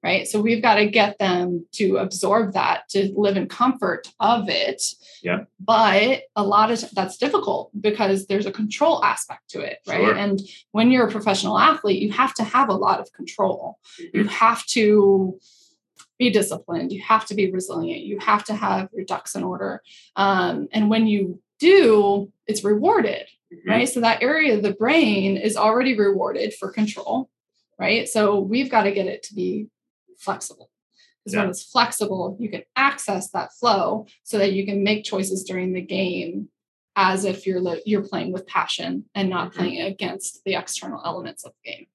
[0.02, 0.26] right?
[0.30, 4.82] So we've got to get them to absorb that to live in comfort of it.
[5.22, 5.40] Yeah.
[5.60, 9.98] but a lot of that's difficult because there's a control aspect to it right?
[10.06, 10.16] Sure.
[10.16, 10.40] and
[10.72, 13.78] when you're a professional athlete you have to have a lot of control.
[14.14, 14.28] You Mhm.
[14.30, 15.38] have to
[16.18, 16.92] be disciplined.
[16.94, 18.02] You have to be resilient.
[18.04, 19.82] You have to have your ducks in order.
[20.16, 23.68] Um, and when you do it's rewarded Mhm.
[23.68, 27.30] right so that area of the brain is already rewarded for control
[27.80, 29.68] right so we've got to get it to be
[30.18, 30.70] flexible
[31.24, 31.50] because when Yeah.
[31.50, 35.82] it's flexible you can access that flow so that you can make choices during the
[35.82, 36.50] game
[36.96, 39.56] as if you're li- you're playing with passion and not Mhm.
[39.56, 41.88] playing against the external elements of the game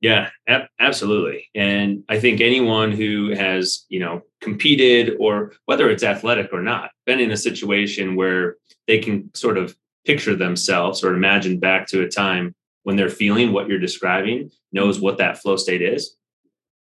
[0.00, 1.48] Yeah, ab- absolutely.
[1.54, 6.90] And I think anyone who has, you know, competed or whether it's athletic or not,
[7.04, 8.56] been in a situation where
[8.86, 13.52] they can sort of picture themselves or imagine back to a time when they're feeling
[13.52, 16.16] what you're describing, knows what that flow state is.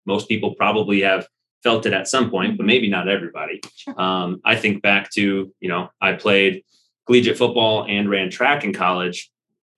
[0.06, 1.28] Most people probably have
[1.62, 3.60] felt it at some point, but maybe not everybody.
[3.76, 4.00] Sure.
[4.00, 6.62] Um, I think back to, you know, I played
[7.06, 9.30] collegiate football and ran track in college.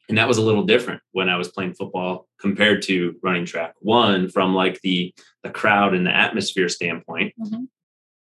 [0.09, 3.75] And that was a little different when I was playing football compared to running track.
[3.81, 7.69] One, from like the the crowd and the atmosphere standpoint, Mhm.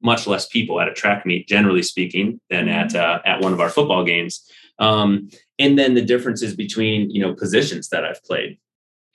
[0.03, 3.61] much less people at a track meet, generally speaking, than at uh, at one of
[3.61, 4.49] our football games.
[4.79, 8.59] Um, and then the differences between you know positions that I've played,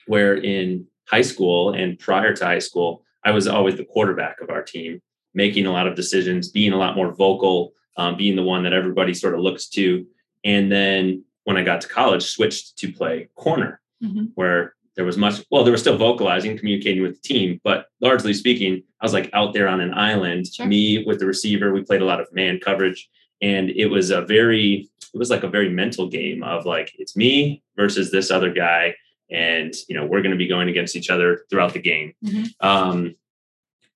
[0.06, 4.50] where in high school and prior to high school, I was always the quarterback of
[4.50, 5.00] our team,
[5.34, 8.72] making a lot of decisions, being a lot more vocal, um, being the one that
[8.72, 10.06] everybody sort of looks to.
[10.44, 14.30] And then when I got to college, switched to play corner, Mhm.
[14.34, 18.34] where there was much, well, there was still vocalizing, communicating with the team, but largely
[18.34, 20.66] speaking, I was like out there on an island, Sure.
[20.66, 21.72] me with the receiver.
[21.72, 23.08] We played a lot of man coverage.
[23.42, 27.16] And it was a very, it was like a very mental game of like, it's
[27.16, 28.94] me versus this other guy.
[29.30, 32.12] And, you know, we're going to be going against each other throughout the game.
[32.22, 32.48] Mhm.
[32.60, 33.14] Um,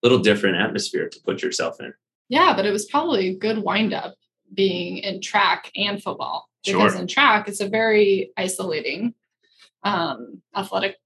[0.03, 1.93] little different atmosphere to put yourself in.
[2.31, 4.15] Yeah, but it was probably a good wind up
[4.55, 6.49] being in track and football.
[6.65, 7.01] Because Sure.
[7.01, 9.15] in track, it's a very isolating
[9.83, 10.97] um athletic,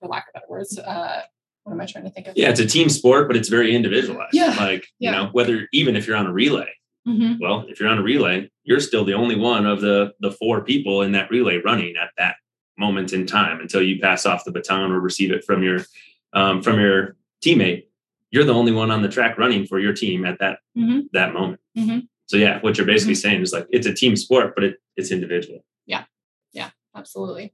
[0.00, 0.78] for lack of better words.
[0.78, 1.22] Uh
[1.64, 2.36] what am I trying to think of?
[2.36, 4.34] Yeah, it's a team sport, but it's very individualized.
[4.34, 5.10] Yeah, Like, yeah.
[5.12, 6.68] you know, whether even if you're on a relay,
[7.06, 7.38] Mhm.
[7.40, 10.62] well, if you're on a relay, you're still the only one of the the four
[10.64, 12.36] people in that relay running at that
[12.78, 15.80] moment in time until you pass off the baton or receive it from your
[16.32, 17.84] um, from your teammate.
[18.30, 21.08] You're the only one on the track running for your team at that Mhm.
[21.12, 21.60] that moment.
[21.76, 22.08] Mhm.
[22.26, 23.20] So yeah, what you're basically Mm-hmm.
[23.20, 25.64] saying is like it's a team sport, but it, it's individual.
[25.86, 26.04] Yeah,
[26.52, 27.52] yeah, absolutely.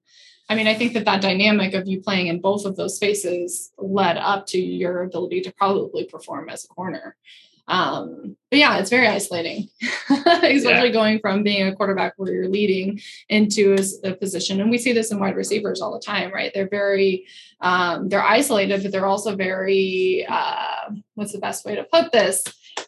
[0.48, 3.70] I mean, I think that that dynamic of you playing in both of those spaces
[3.76, 7.16] led up to your ability to probably perform as a corner.
[7.68, 9.68] Um, but yeah, it's very isolating,
[10.09, 14.62] especially going from being a quarterback where you're leading into a, a position.
[14.62, 16.50] And we see this in wide receivers all the time, right?
[16.54, 17.26] They're very,
[17.61, 22.42] um, they're isolated, but they're also very, uh, what's the best way to put this?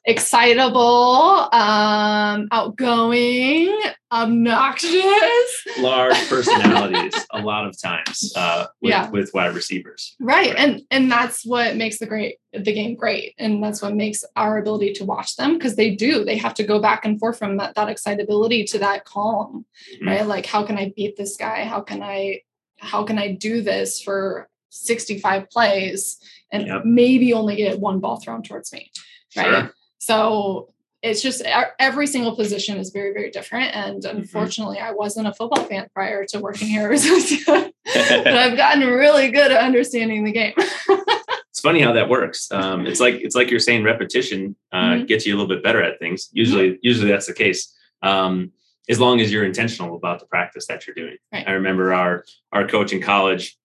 [0.06, 3.78] Excitable, um, outgoing,
[4.12, 5.66] obnoxious.
[5.78, 9.10] Large personalities a lot of times uh, with, Yeah.
[9.10, 10.16] with wide receivers.
[10.20, 10.56] right Right.
[10.56, 14.58] and and that's what makes the great the game great and that's what makes our
[14.58, 17.56] ability to watch them because they do they have to go back and forth from
[17.58, 19.64] that, that excitability to that calm
[20.00, 20.06] Mhm.
[20.06, 22.40] right like how can i beat this guy how can i
[22.78, 26.18] how can i do this for 65 plays
[26.52, 26.82] and Yep.
[26.84, 28.90] maybe only get one ball thrown towards me
[29.36, 29.72] right Sure.
[30.00, 31.42] So it's just
[31.78, 33.74] every single position is very, very different.
[33.74, 34.18] And mm-hmm.
[34.18, 34.88] unfortunately, mm-hmm.
[34.88, 36.88] I wasn't a football fan prior to working here
[37.46, 40.52] but I've gotten really good at understanding the game.
[40.58, 42.50] it's funny how that works.
[42.52, 45.04] Um, it's like it's like you're saying repetition uh, mm-hmm.
[45.06, 46.28] gets you a little bit better at things.
[46.32, 46.80] Usually, mm-hmm.
[46.82, 47.74] usually that's the case.
[48.02, 48.52] Um,
[48.88, 51.16] as long as you're intentional about the practice that you're doing.
[51.32, 51.46] Right.
[51.46, 53.56] I remember our our coach in college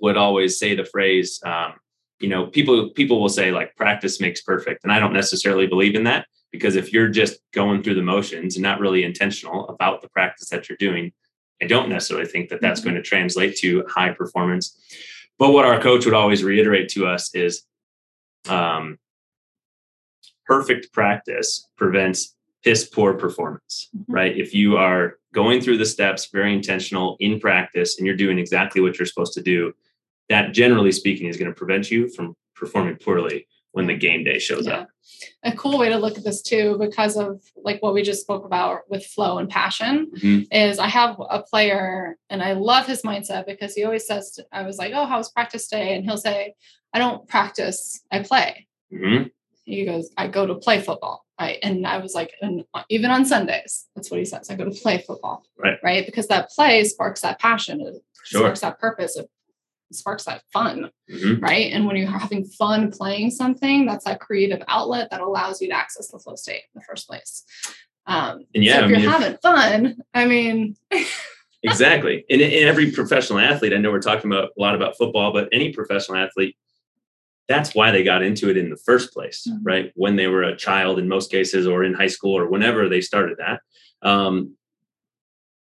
[0.00, 1.74] would always say the phrase, um,
[2.20, 5.94] you know, people people will say like practice makes perfect, and I don't necessarily believe
[5.94, 10.02] in that because if you're just going through the motions and not really intentional about
[10.02, 11.12] the practice that you're doing,
[11.62, 12.90] I don't necessarily think that that's mm-hmm.
[12.90, 14.78] going to translate to high performance.
[15.38, 17.64] But what our coach would always reiterate to us is
[18.48, 18.98] um,
[20.46, 24.12] perfect practice prevents piss poor performance, mm-hmm.
[24.12, 24.36] right?
[24.36, 28.80] If you are going through the steps, very intentional in practice, and you're doing exactly
[28.80, 29.74] what you're supposed to do,
[30.28, 34.38] that generally speaking is going to prevent you from performing poorly when the game day
[34.38, 34.80] shows yeah.
[34.80, 34.88] up.
[35.42, 38.44] A cool way to look at this too, because of like what we just spoke
[38.44, 40.42] about with flow and passion, mm-hmm.
[40.50, 44.62] is I have a player and I love his mindset because he always says, I
[44.62, 45.94] was like, Oh, how was practice day?
[45.94, 46.54] And he'll say,
[46.92, 48.66] I don't practice, I play.
[48.92, 49.28] Mm-hmm.
[49.64, 51.26] He goes, I go to play football.
[51.38, 51.58] Right.
[51.62, 54.48] And I was like, and even on Sundays, that's what he says.
[54.48, 55.44] I go to play football.
[55.58, 55.76] Right.
[55.82, 56.06] Right.
[56.06, 57.82] Because that play sparks that passion.
[57.82, 58.40] It sure.
[58.40, 59.18] sparks that purpose.
[59.18, 59.28] It
[59.92, 60.90] sparks that fun.
[61.10, 61.42] Mm-hmm.
[61.42, 61.72] Right.
[61.72, 65.74] And when you're having fun playing something, that's that creative outlet that allows you to
[65.74, 67.44] access the flow state in the first place.
[68.06, 70.76] Um, and yeah, so if I mean, you're having fun, I mean,
[71.62, 72.24] exactly.
[72.30, 75.48] And in every professional athlete, I know we're talking about a lot about football, but
[75.52, 76.56] any professional athlete,
[77.48, 79.62] that's why they got into it in the first place, mm-hmm.
[79.64, 79.92] right?
[79.94, 83.00] When they were a child, in most cases, or in high school, or whenever they
[83.00, 83.60] started that.
[84.02, 84.56] Um,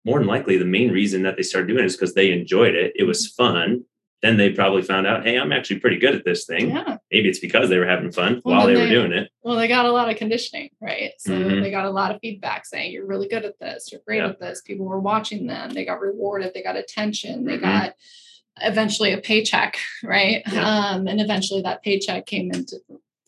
[0.05, 2.75] more than likely, the main reason that they started doing it is because they enjoyed
[2.75, 2.93] it.
[2.97, 3.85] It was fun.
[4.23, 6.71] Then they probably found out, hey, I'm actually pretty good at this thing.
[6.71, 6.99] Yeah.
[7.11, 9.31] Maybe it's because they were having fun well, while they, they, were doing it.
[9.43, 11.13] Well, they got a lot of conditioning, right?
[11.19, 11.63] So mm-hmm.
[11.63, 13.91] they got a lot of feedback saying, you're really good at this.
[13.91, 14.29] You're great yeah.
[14.29, 14.61] at this.
[14.61, 15.71] People were watching them.
[15.71, 16.53] They got rewarded.
[16.53, 17.45] They got attention.
[17.45, 17.65] They mm-hmm.
[17.65, 17.95] got
[18.61, 20.43] eventually a paycheck, right?
[20.53, 20.69] Yeah.
[20.69, 22.77] Um, and eventually that paycheck came into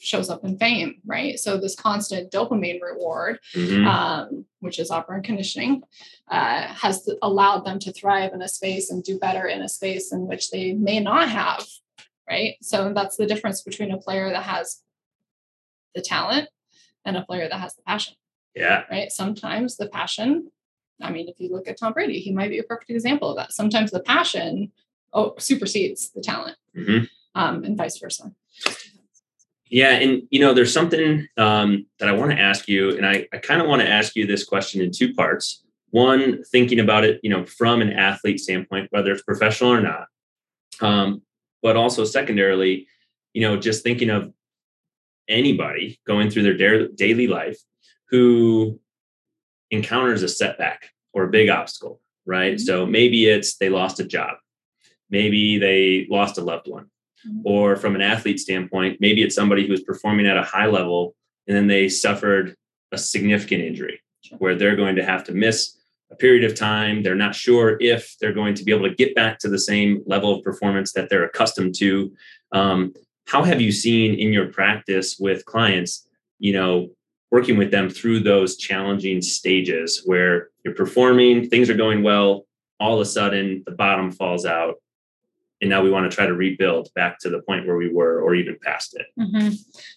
[0.03, 1.39] shows up in fame, right?
[1.39, 3.87] So this constant dopamine reward, mm-hmm.
[3.87, 5.83] um, which is operant conditioning,
[6.29, 10.13] uh, has allowed them to thrive in a space and do better in a space
[10.13, 11.65] in which they may not have,
[12.29, 12.57] right?
[12.63, 14.83] So that's the difference between a player that has
[15.95, 16.49] the talent
[17.05, 18.15] and a player that has the passion.
[18.55, 18.85] Yeah.
[18.91, 19.11] Right.
[19.11, 20.51] Sometimes the passion.
[21.01, 23.37] I mean, if you look at Tom Brady, he might be a perfect example of
[23.37, 23.53] that.
[23.53, 24.73] Sometimes the passion
[25.13, 27.05] oh, supersedes the talent, mm-hmm.
[27.35, 28.33] um, and vice versa.
[29.73, 33.27] Yeah, and you know, there's something um, that I want to ask you, and I,
[33.33, 35.65] I kind of want to ask you this question in two parts.
[35.89, 40.09] One, thinking about it, you know, from an athlete standpoint, whether it's professional or not,
[40.83, 41.23] um,
[41.63, 42.87] but also secondarily,
[43.33, 44.31] you know, just thinking of
[45.27, 47.59] anybody going through their da- daily life
[48.11, 48.79] who
[49.71, 52.57] encounters a setback or a big obstacle, right?
[52.57, 52.67] Mm-hmm.
[52.67, 54.37] So maybe it's they lost a job,
[55.09, 56.91] maybe they lost a loved one.
[57.45, 61.15] Or from an athlete standpoint maybe it's somebody who's performing at a high level
[61.47, 62.55] and then they suffered
[62.93, 64.01] a significant injury
[64.39, 65.79] where they're going to have to miss
[66.11, 67.03] a period of time.
[67.03, 70.03] They're not sure if they're going to be able to get back to the same
[70.07, 72.13] level of performance that they're accustomed to.
[72.53, 72.93] Um,
[73.27, 76.07] how have you seen in your practice with clients
[76.39, 76.91] you know
[77.31, 82.45] working with them through those challenging stages where you're performing things are going well
[82.81, 84.75] all of a sudden the bottom falls out
[85.63, 88.21] and now we want to try to rebuild back to the point where we were
[88.21, 89.07] or even past it.
[89.19, 89.55] Mm-hmm.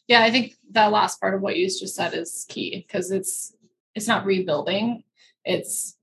[0.07, 3.53] yeah i think that last part of what you just said is key because it's
[3.93, 5.03] it's not rebuilding
[5.43, 5.97] it's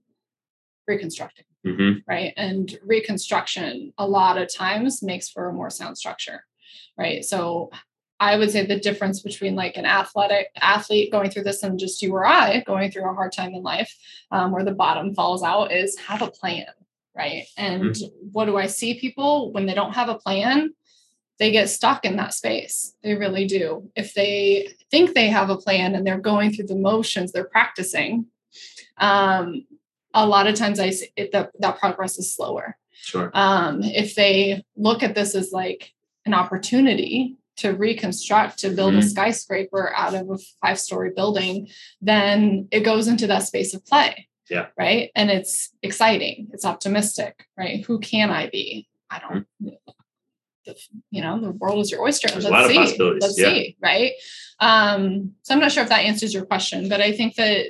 [0.87, 1.45] reconstructing.
[1.65, 2.01] Mm-hmm.
[2.09, 2.35] right?
[2.37, 6.45] And reconstruction a lot of times makes for a more sound structure
[6.97, 7.25] right?
[7.25, 7.71] So
[8.21, 12.03] I would say the difference between like an athletic athlete going through this and just
[12.03, 13.93] you or I going through a hard time in life,
[14.31, 16.67] um, where the bottom falls out, is have a plan
[17.15, 17.45] right?
[17.57, 18.29] And mm-hmm.
[18.33, 20.75] what do I see people when they don't have a plan?
[21.39, 22.95] They get stuck in that space.
[23.03, 23.91] They really do.
[23.97, 28.27] If they think they have a plan and they're going through the motions, they're practicing.
[28.99, 29.67] Um,
[30.15, 32.77] a lot of times, I see it, that that progress is slower.
[32.93, 33.31] Sure.
[33.35, 35.93] Um, if they look at this as like
[36.27, 39.01] an opportunity to reconstruct to build mm-hmm.
[39.01, 41.69] a skyscraper out of a five story building
[42.01, 44.67] then it goes into that space of play yeah.
[44.79, 45.11] Right.
[45.15, 46.49] And it's exciting.
[46.53, 47.47] It's optimistic.
[47.57, 47.85] Right.
[47.85, 48.89] Who can I be?
[49.11, 49.47] I don't.
[50.65, 50.77] The,
[51.11, 52.29] you know, the world is your oyster.
[52.29, 52.97] There's Let's see.
[52.99, 53.49] Let's yeah.
[53.49, 53.77] see.
[53.83, 54.13] Right.
[54.61, 57.67] Um, so I'm not sure if that answers your question, but I think that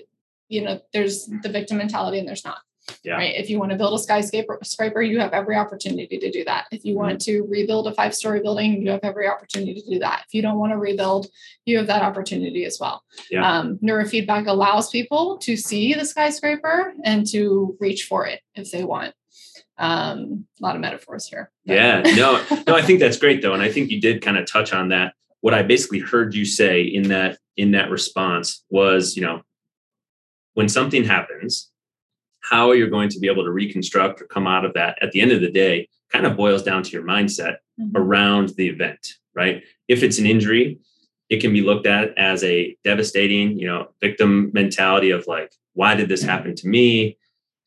[0.49, 2.59] you know there's the victim mentality and there's not.
[3.05, 3.15] Yeah.
[3.15, 3.35] Right.
[3.37, 6.67] If you want to build a skyscraper, scraper, you have every opportunity to do that.
[6.73, 9.99] If you want to rebuild a five story building, you have every opportunity to do
[10.01, 10.25] that.
[10.27, 11.29] If you don't want to rebuild,
[11.65, 13.03] you have that opportunity as well.
[13.31, 13.49] Yeah.
[13.49, 18.83] Um, neurofeedback allows people to see the skyscraper and to reach for it if they
[18.85, 19.15] want.
[19.79, 21.51] Um, a lot of metaphors here.
[21.67, 24.37] but- Yeah, no, no, I think that's great though, and I think you did kind
[24.37, 25.15] of touch on that.
[25.41, 29.43] What I basically heard you say in that in that response was, you know,
[30.55, 31.71] when something happens,
[32.43, 35.21] how you're going to be able to reconstruct or come out of that at the
[35.21, 37.93] end of the day kind of boils down to your mindset Mhm.
[37.95, 39.63] around the event, right?
[39.89, 40.79] If it's an injury,
[41.31, 45.95] it can be looked at as a devastating, you know, victim mentality of like, why
[45.95, 47.17] did this happen to me?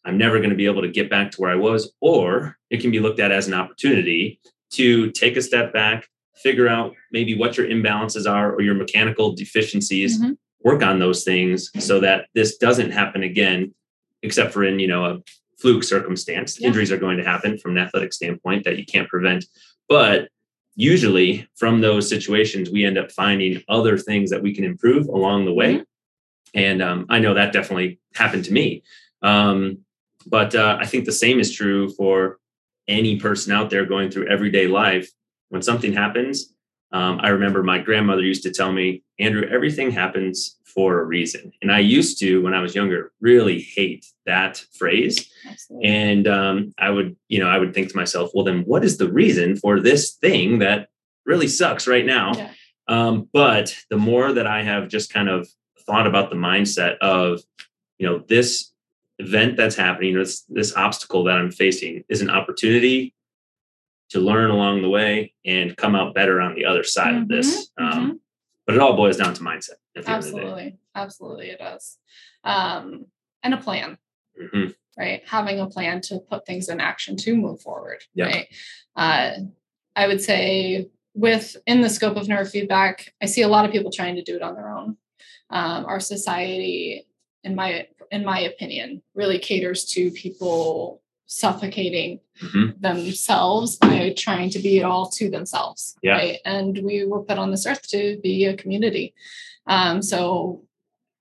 [0.04, 1.92] I'm never going to be able to get back to where I was.
[2.00, 4.40] Or it can be looked at as an opportunity
[4.74, 9.32] to take a step back, figure out maybe what your imbalances are or your mechanical
[9.34, 10.38] deficiencies, Mhm.
[10.64, 13.74] work on those things so that this doesn't happen again,
[14.26, 15.20] except for in, you know, a
[15.60, 16.60] fluke circumstance.
[16.60, 16.68] Yeah.
[16.68, 19.46] Injuries are going to happen from an athletic standpoint that you can't prevent.
[19.88, 20.30] But
[20.76, 25.46] usually from those situations, we end up finding other things that we can improve along
[25.46, 25.84] the way.
[26.54, 28.84] And um, I know that definitely happened to me.
[29.22, 29.80] Um,
[30.28, 32.40] but uh, I think the same is true for
[32.88, 35.10] any person out there going through everyday life.
[35.50, 36.54] When something happens,
[36.92, 41.54] um, I remember my grandmother used to tell me, Andrew, everything happens for a reason.
[41.62, 45.28] And I used to, when I was younger, really hate that phrase.
[45.50, 45.88] Absolutely.
[45.88, 48.98] And um, I would, you know, I would think to myself, well, then what is
[48.98, 50.90] the reason for this thing that
[51.26, 52.34] really sucks right now?
[52.36, 52.52] Yeah.
[52.88, 55.48] Um, but the more that I have just kind of
[55.88, 57.42] thought about the mindset of,
[57.98, 58.72] you know, this
[59.18, 63.16] event that's happening, this this obstacle that I'm facing is an opportunity
[64.10, 67.72] to learn along the way and come out better on the other side of this.
[67.80, 68.20] Mhm, Um,
[68.68, 69.78] But it all boils down to mindset.
[69.96, 70.38] At the end of the day.
[70.46, 70.78] Absolutely.
[70.96, 71.98] Absolutely, it does.
[72.44, 73.06] Um,
[73.44, 73.98] and a plan,
[74.42, 74.76] Mhm.
[74.98, 75.22] right?
[75.28, 78.26] Having a plan to put things in action to move forward, Yeah.
[78.26, 78.48] right?
[78.96, 79.32] Uh,
[79.96, 83.92] I would say, with in the scope of neurofeedback, I see a lot of people
[83.92, 84.98] trying to do it on their own.
[85.50, 87.08] Um, our society,
[87.44, 92.80] in my in my opinion, really caters to people suffocating Mhm.
[92.80, 95.96] themselves by trying to be it all to themselves.
[96.04, 96.14] Yeah.
[96.14, 96.40] Right.
[96.46, 99.14] And we were put on this earth to be a community.
[99.68, 100.64] Um, so,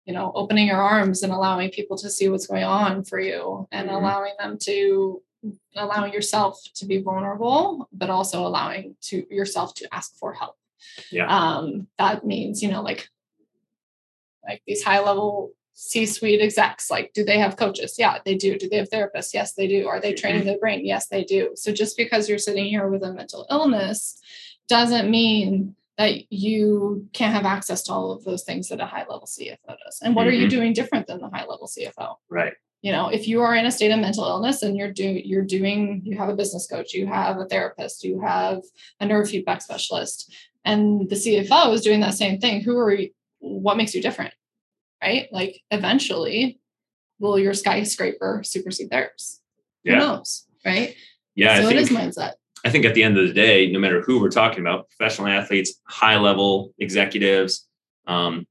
[0.04, 3.66] you know, opening your arms and allowing people to see what's going on for you
[3.72, 3.94] and Mhm.
[3.94, 5.22] allowing them to
[5.76, 10.56] allowing yourself to be vulnerable, but also allowing to yourself to ask for help.
[11.10, 11.26] Yeah.
[11.28, 13.08] Um, that means, you know, like
[14.46, 17.96] like these high level C-suite execs, like, do they have coaches?
[17.98, 18.56] Yeah, they do.
[18.56, 19.34] Do they have therapists?
[19.34, 19.88] Yes, they do.
[19.88, 20.86] Are they training their brain?
[20.86, 21.50] Yes, they do.
[21.56, 24.20] So just because you're sitting here with a mental illness
[24.68, 29.02] doesn't mean that you can't have access to all of those things that a high
[29.08, 30.00] level CFO does.
[30.02, 30.50] And what are you Mhm.
[30.50, 32.18] doing different than the high level CFO?
[32.28, 32.54] Right.
[32.82, 35.40] you know if you are in a state of mental illness and you're doing you're
[35.58, 38.60] doing you have a business coach you have a therapist you have
[39.00, 40.30] a neurofeedback specialist
[40.66, 43.08] and the cfo is doing that same thing who are you
[43.38, 44.34] what makes you different
[45.04, 46.58] right like eventually
[47.18, 49.40] will your skyscraper supersede theirs
[49.84, 49.98] who Yeah.
[49.98, 50.94] knows right
[51.34, 51.60] Yeah.
[51.60, 52.32] so I it is think, mindset
[52.66, 55.28] I think at the end of the day, no matter who we're talking about, professional
[55.28, 57.68] athletes, high level executives,
[58.06, 58.46] um,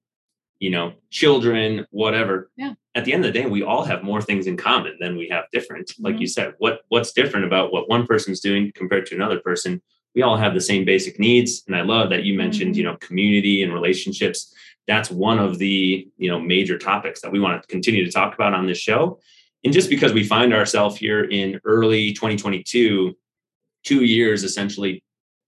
[0.60, 2.52] you know, children, whatever.
[2.56, 2.74] Yeah.
[2.94, 5.30] At the end of the day, we all have more things in common than we
[5.30, 5.88] have different.
[5.98, 6.22] Like Mhm.
[6.22, 9.82] you said, what what's different about what one person's doing compared to another person?
[10.14, 11.64] We all have the same basic needs.
[11.66, 12.78] And I love that you mentioned, Mhm.
[12.78, 14.54] you know, community and relationships.
[14.88, 18.34] That's one of the, you know, major topics that we want to continue to talk
[18.34, 19.20] about on this show.
[19.64, 23.16] And just because we find ourselves here in early 2022,
[23.84, 25.04] two years essentially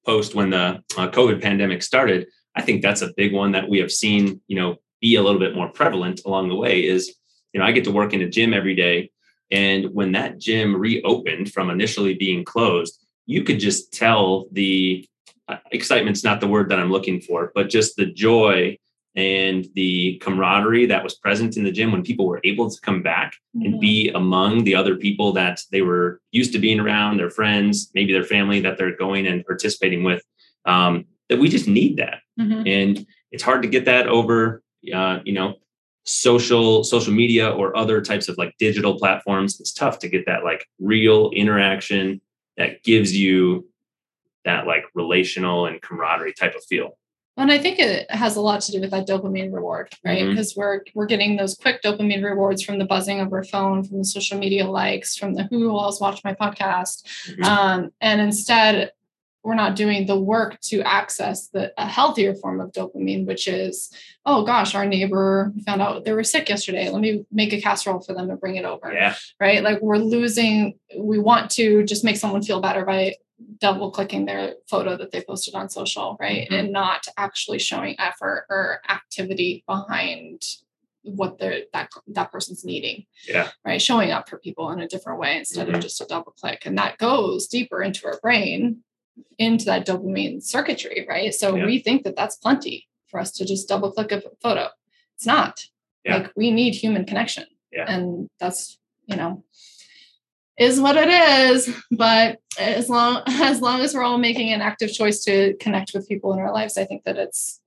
[0.05, 3.79] post when the uh, COVID pandemic started, I think that's a big one that we
[3.79, 7.15] have seen, you know, be a little bit more prevalent along the way is,
[7.53, 9.11] you know, I get to work in a gym every day.
[9.51, 15.07] And when that gym reopened from initially being closed, you could just tell the
[15.47, 18.77] uh, excitement's not the word that I'm looking for, but just the joy
[19.16, 23.01] and the camaraderie that was present in the gym when people were able to come
[23.01, 23.80] back and Mhm.
[23.80, 28.11] be among the other people that they were used to being around, their friends, maybe
[28.11, 30.22] their family that they're going and participating with.
[30.66, 32.68] Um, that we just need that, Mhm.
[32.68, 34.61] and it's hard to get that over,
[34.93, 35.55] uh, you know,
[36.03, 39.59] social social media or other types of like digital platforms.
[39.59, 42.22] It's tough to get that like real interaction
[42.57, 43.68] that gives you
[44.43, 46.97] that like relational and camaraderie type of feel.
[47.38, 50.23] And I think it has a lot to do with that dopamine reward, right?
[50.23, 50.29] Mhm.
[50.31, 53.97] Because we're we're getting those quick dopamine rewards from the buzzing of our phone, from
[53.99, 57.03] the social media likes, from the who else watched my podcast.
[57.27, 57.43] Mhm.
[57.43, 58.91] Um, and instead,
[59.43, 63.91] we're not doing the work to access the a healthier form of dopamine, which is,
[64.25, 66.89] oh gosh, our neighbor found out they were sick yesterday.
[66.89, 68.91] Let me make a casserole for them and bring it over.
[68.91, 69.13] Yeah.
[69.39, 69.61] Right.
[69.61, 73.15] Like we're losing, we want to just make someone feel better by
[73.59, 76.47] double clicking their photo that they posted on social, right?
[76.49, 76.59] Mhm.
[76.59, 80.43] And not actually showing effort or activity behind
[81.03, 83.51] what they're that that person's needing Yeah.
[83.63, 85.75] right showing up for people in a different way instead Mhm.
[85.75, 88.83] of just a double click and that goes deeper into our brain
[89.38, 91.67] into that dopamine circuitry right so Yeah.
[91.67, 94.69] we think that that's plenty for us to just double click a photo
[95.15, 95.67] it's not
[96.03, 96.17] Yeah.
[96.17, 97.86] like we need human connection Yeah.
[97.88, 99.43] and that's you know
[100.57, 104.91] is what it is but as long as long as we're all making an active
[104.91, 107.61] choice to connect with people in our lives i think that it's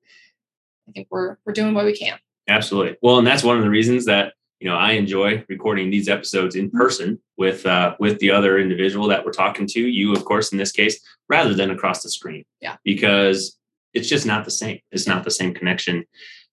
[0.89, 2.19] i think we're we're doing what we can
[2.49, 2.97] Absolutely.
[3.03, 6.57] Well, and that's one of the reasons that you know I enjoy recording these episodes
[6.57, 9.81] in person with uh, with the other individual that we're talking to.
[9.81, 12.45] You, of course, in this case, rather than across the screen.
[12.61, 12.77] Yeah.
[12.85, 13.57] Because
[13.95, 14.81] it's just not the same.
[14.91, 16.05] It's not the same connection.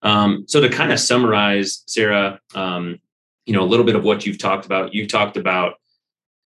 [0.02, 3.00] Um, so to kind of summarize, Sarah, um,
[3.46, 4.94] you know, a little bit of what you've talked about.
[4.94, 5.76] You've talked about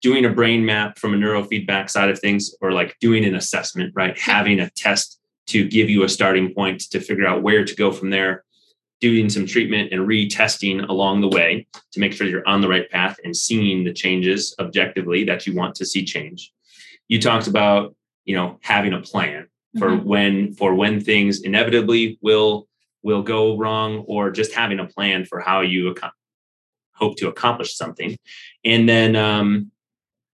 [0.01, 3.91] doing a brain map from a neurofeedback side of things, or like doing an assessment,
[3.95, 4.17] right?
[4.17, 7.91] Having a test to give you a starting point to figure out where to go
[7.91, 8.43] from there
[9.01, 12.89] doing some treatment and retesting along the way to make sure you're on the right
[12.91, 16.51] path and seeing the changes objectively that you want to see change.
[17.07, 17.95] You talked about,
[18.25, 19.47] you know, having a plan
[19.77, 20.03] for Mhm.
[20.03, 22.67] when for when things inevitably will
[23.03, 26.11] will go wrong or just having a plan for how you ac-
[26.93, 28.17] hope to accomplish something.
[28.65, 29.71] And then um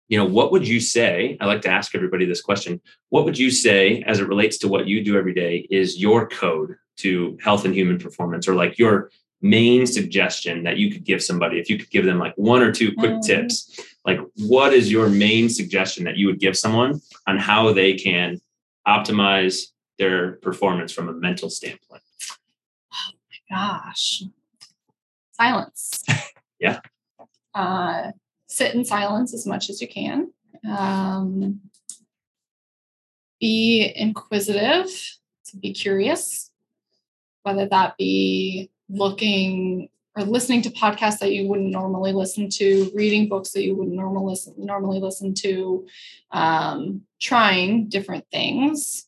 [0.09, 1.37] you know, what would you say?
[1.39, 2.81] I like to ask everybody this question.
[3.09, 6.27] What would you say as it relates to what you do every day is your
[6.27, 9.09] code to health and human performance or like your
[9.41, 12.71] main suggestion that you could give somebody if you could give them like one or
[12.71, 13.25] two quick Mm.
[13.25, 17.93] tips like what is your main suggestion that you would give someone on how they
[17.95, 18.39] can
[18.87, 22.01] optimize their performance from a mental standpoint
[22.93, 23.11] Oh
[23.49, 24.23] my gosh
[25.33, 26.03] silence
[26.59, 26.79] Yeah.
[27.53, 28.11] uh
[28.53, 30.31] sit in silence as much as you can
[30.69, 31.59] um
[33.39, 34.87] be inquisitive
[35.45, 36.51] to be curious
[37.43, 43.27] whether that be looking or listening to podcasts that you wouldn't normally listen to reading
[43.27, 45.85] books that you wouldn't normally listen normally listen to
[46.31, 49.07] um, trying different things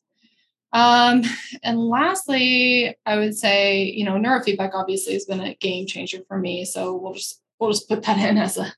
[0.75, 1.21] um,
[1.63, 6.37] and lastly, I would say, you know, neurofeedback obviously has been a game changer for
[6.37, 6.65] me.
[6.65, 8.73] So we'll just we'll just put that in as a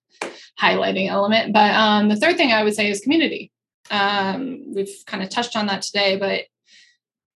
[0.60, 1.54] highlighting element.
[1.54, 3.52] But um, the third thing I would say is community.
[3.90, 6.46] Um, we've kind of touched on that today, but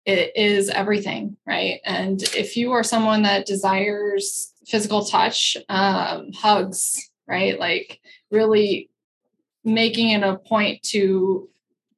[0.05, 1.81] it is everything, right?
[1.85, 7.59] And if you are someone that desires physical touch, um, hugs, right?
[7.59, 7.99] Like
[8.31, 8.89] really
[9.63, 11.49] making it a point to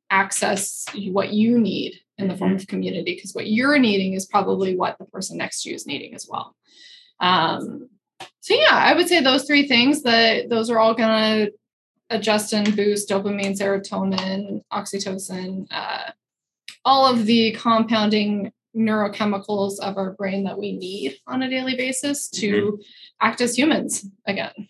[0.09, 4.75] access what you need in the form of community because what you're needing is probably
[4.75, 6.55] what the person next to you is needing as well
[7.21, 7.89] um,
[8.41, 11.53] so yeah i would say those three things that those are all going to
[12.09, 16.11] adjust and boost dopamine serotonin oxytocin uh,
[16.83, 22.29] all of the compounding neurochemicals of our brain that we need on a daily basis
[22.29, 22.79] to
[23.19, 24.69] act as humans again.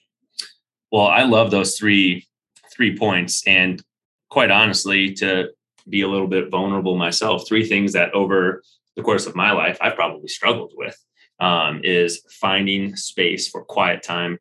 [0.91, 2.27] Well, I love those three
[2.73, 3.83] three points, and
[4.29, 5.49] quite honestly, to
[5.89, 8.63] be a little bit vulnerable myself, three things that over
[8.95, 10.97] the course of my life I've probably struggled with
[11.41, 14.37] um, is finding space for quiet time,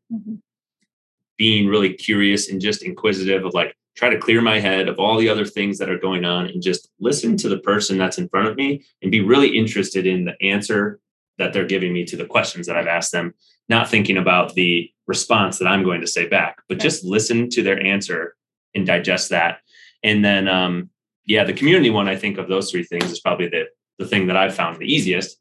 [1.37, 5.19] being really curious and just inquisitive of like try to clear my head of all
[5.19, 8.29] the other things that are going on and just listen to the person that's in
[8.29, 11.01] front of me and be really interested in the answer
[11.39, 13.35] that they're giving me to the questions that I've asked them,
[13.71, 16.83] not thinking about the response that I'm going to say back, but Right.
[16.83, 18.37] just listen to their answer
[18.75, 19.61] and digest that.
[20.03, 20.91] And then, um,
[21.25, 23.65] yeah, the community one, I think of those three things is probably the,
[23.99, 25.40] the thing that I've found the easiest.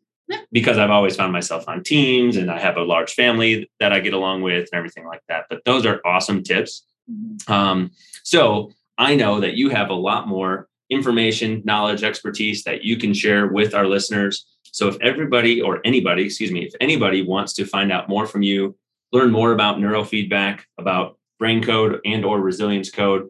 [0.51, 3.99] Because I've always found myself on teams and I have a large family that I
[3.99, 5.45] get along with and everything like that.
[5.49, 6.85] But those are awesome tips.
[7.47, 7.91] Um,
[8.23, 13.13] so I know that you have a lot more information, knowledge, expertise that you can
[13.13, 14.45] share with our listeners.
[14.63, 18.41] So if everybody or anybody, excuse me, if anybody wants to find out more from
[18.41, 18.75] you,
[19.11, 23.29] learn more about neurofeedback, about brain code and or resilience code,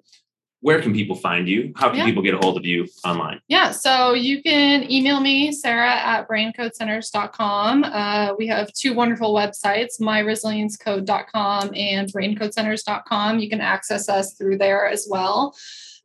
[0.61, 1.71] where can people find you?
[1.75, 2.05] How can Yeah.
[2.05, 3.39] people get a hold of you online?
[3.47, 7.83] Yeah, so you can email me, Sarah at braincodecenters.com.
[7.85, 13.39] Uh, we have two wonderful websites, myresiliencecode.com and braincodecenters.com.
[13.39, 15.55] You can access us through there as well.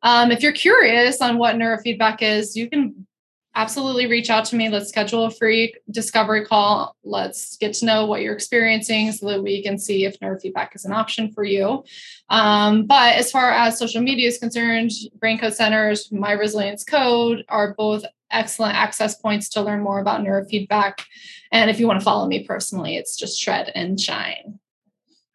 [0.03, 3.07] Um, if you're curious on what neurofeedback is, you can
[3.55, 4.69] absolutely reach out to me.
[4.69, 6.97] Let's schedule a free discovery call.
[7.05, 10.85] Let's get to know what you're experiencing so that we can see if neurofeedback is
[10.85, 11.85] an option for you.
[12.31, 17.45] Um, but as far as social media is concerned, Brain Code Centers, My Resilience Code
[17.49, 21.05] are both excellent access points to learn more about neurofeedback.
[21.53, 24.59] And if you want to follow me personally, it's just Shred and Shine.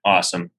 [0.03, 0.51] Awesome.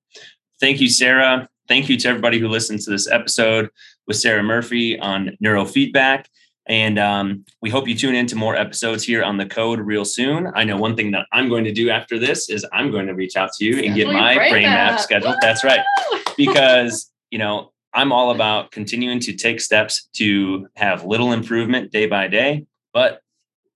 [0.61, 1.49] Thank you, Sarah.
[1.69, 3.71] Thank you to everybody who listened to this episode
[4.07, 6.25] with Sarah Murphy on neurofeedback.
[6.67, 10.05] And um, we hope you tune in to more episodes here on the code real
[10.05, 10.53] soon.
[10.55, 13.15] I know one thing that I'm going to do after this is I'm going to
[13.15, 15.37] reach out to you and get my brain, map, map scheduled.
[15.41, 15.81] That's right.
[16.37, 22.07] Because, you know, I'm all about continuing to take steps to have little improvement day
[22.07, 23.21] by day, but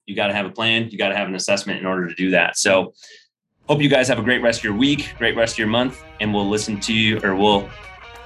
[0.06, 2.14] you got to have a plan, you got to have an assessment in order to
[2.14, 2.56] do that.
[2.56, 2.94] So,
[3.68, 6.02] hope you guys have a great rest of your week, great rest of your month,
[6.20, 7.68] and we'll listen to you or we'll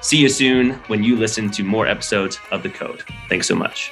[0.01, 3.03] see you soon when you listen to more episodes of The Code.
[3.29, 3.91] Thanks so much.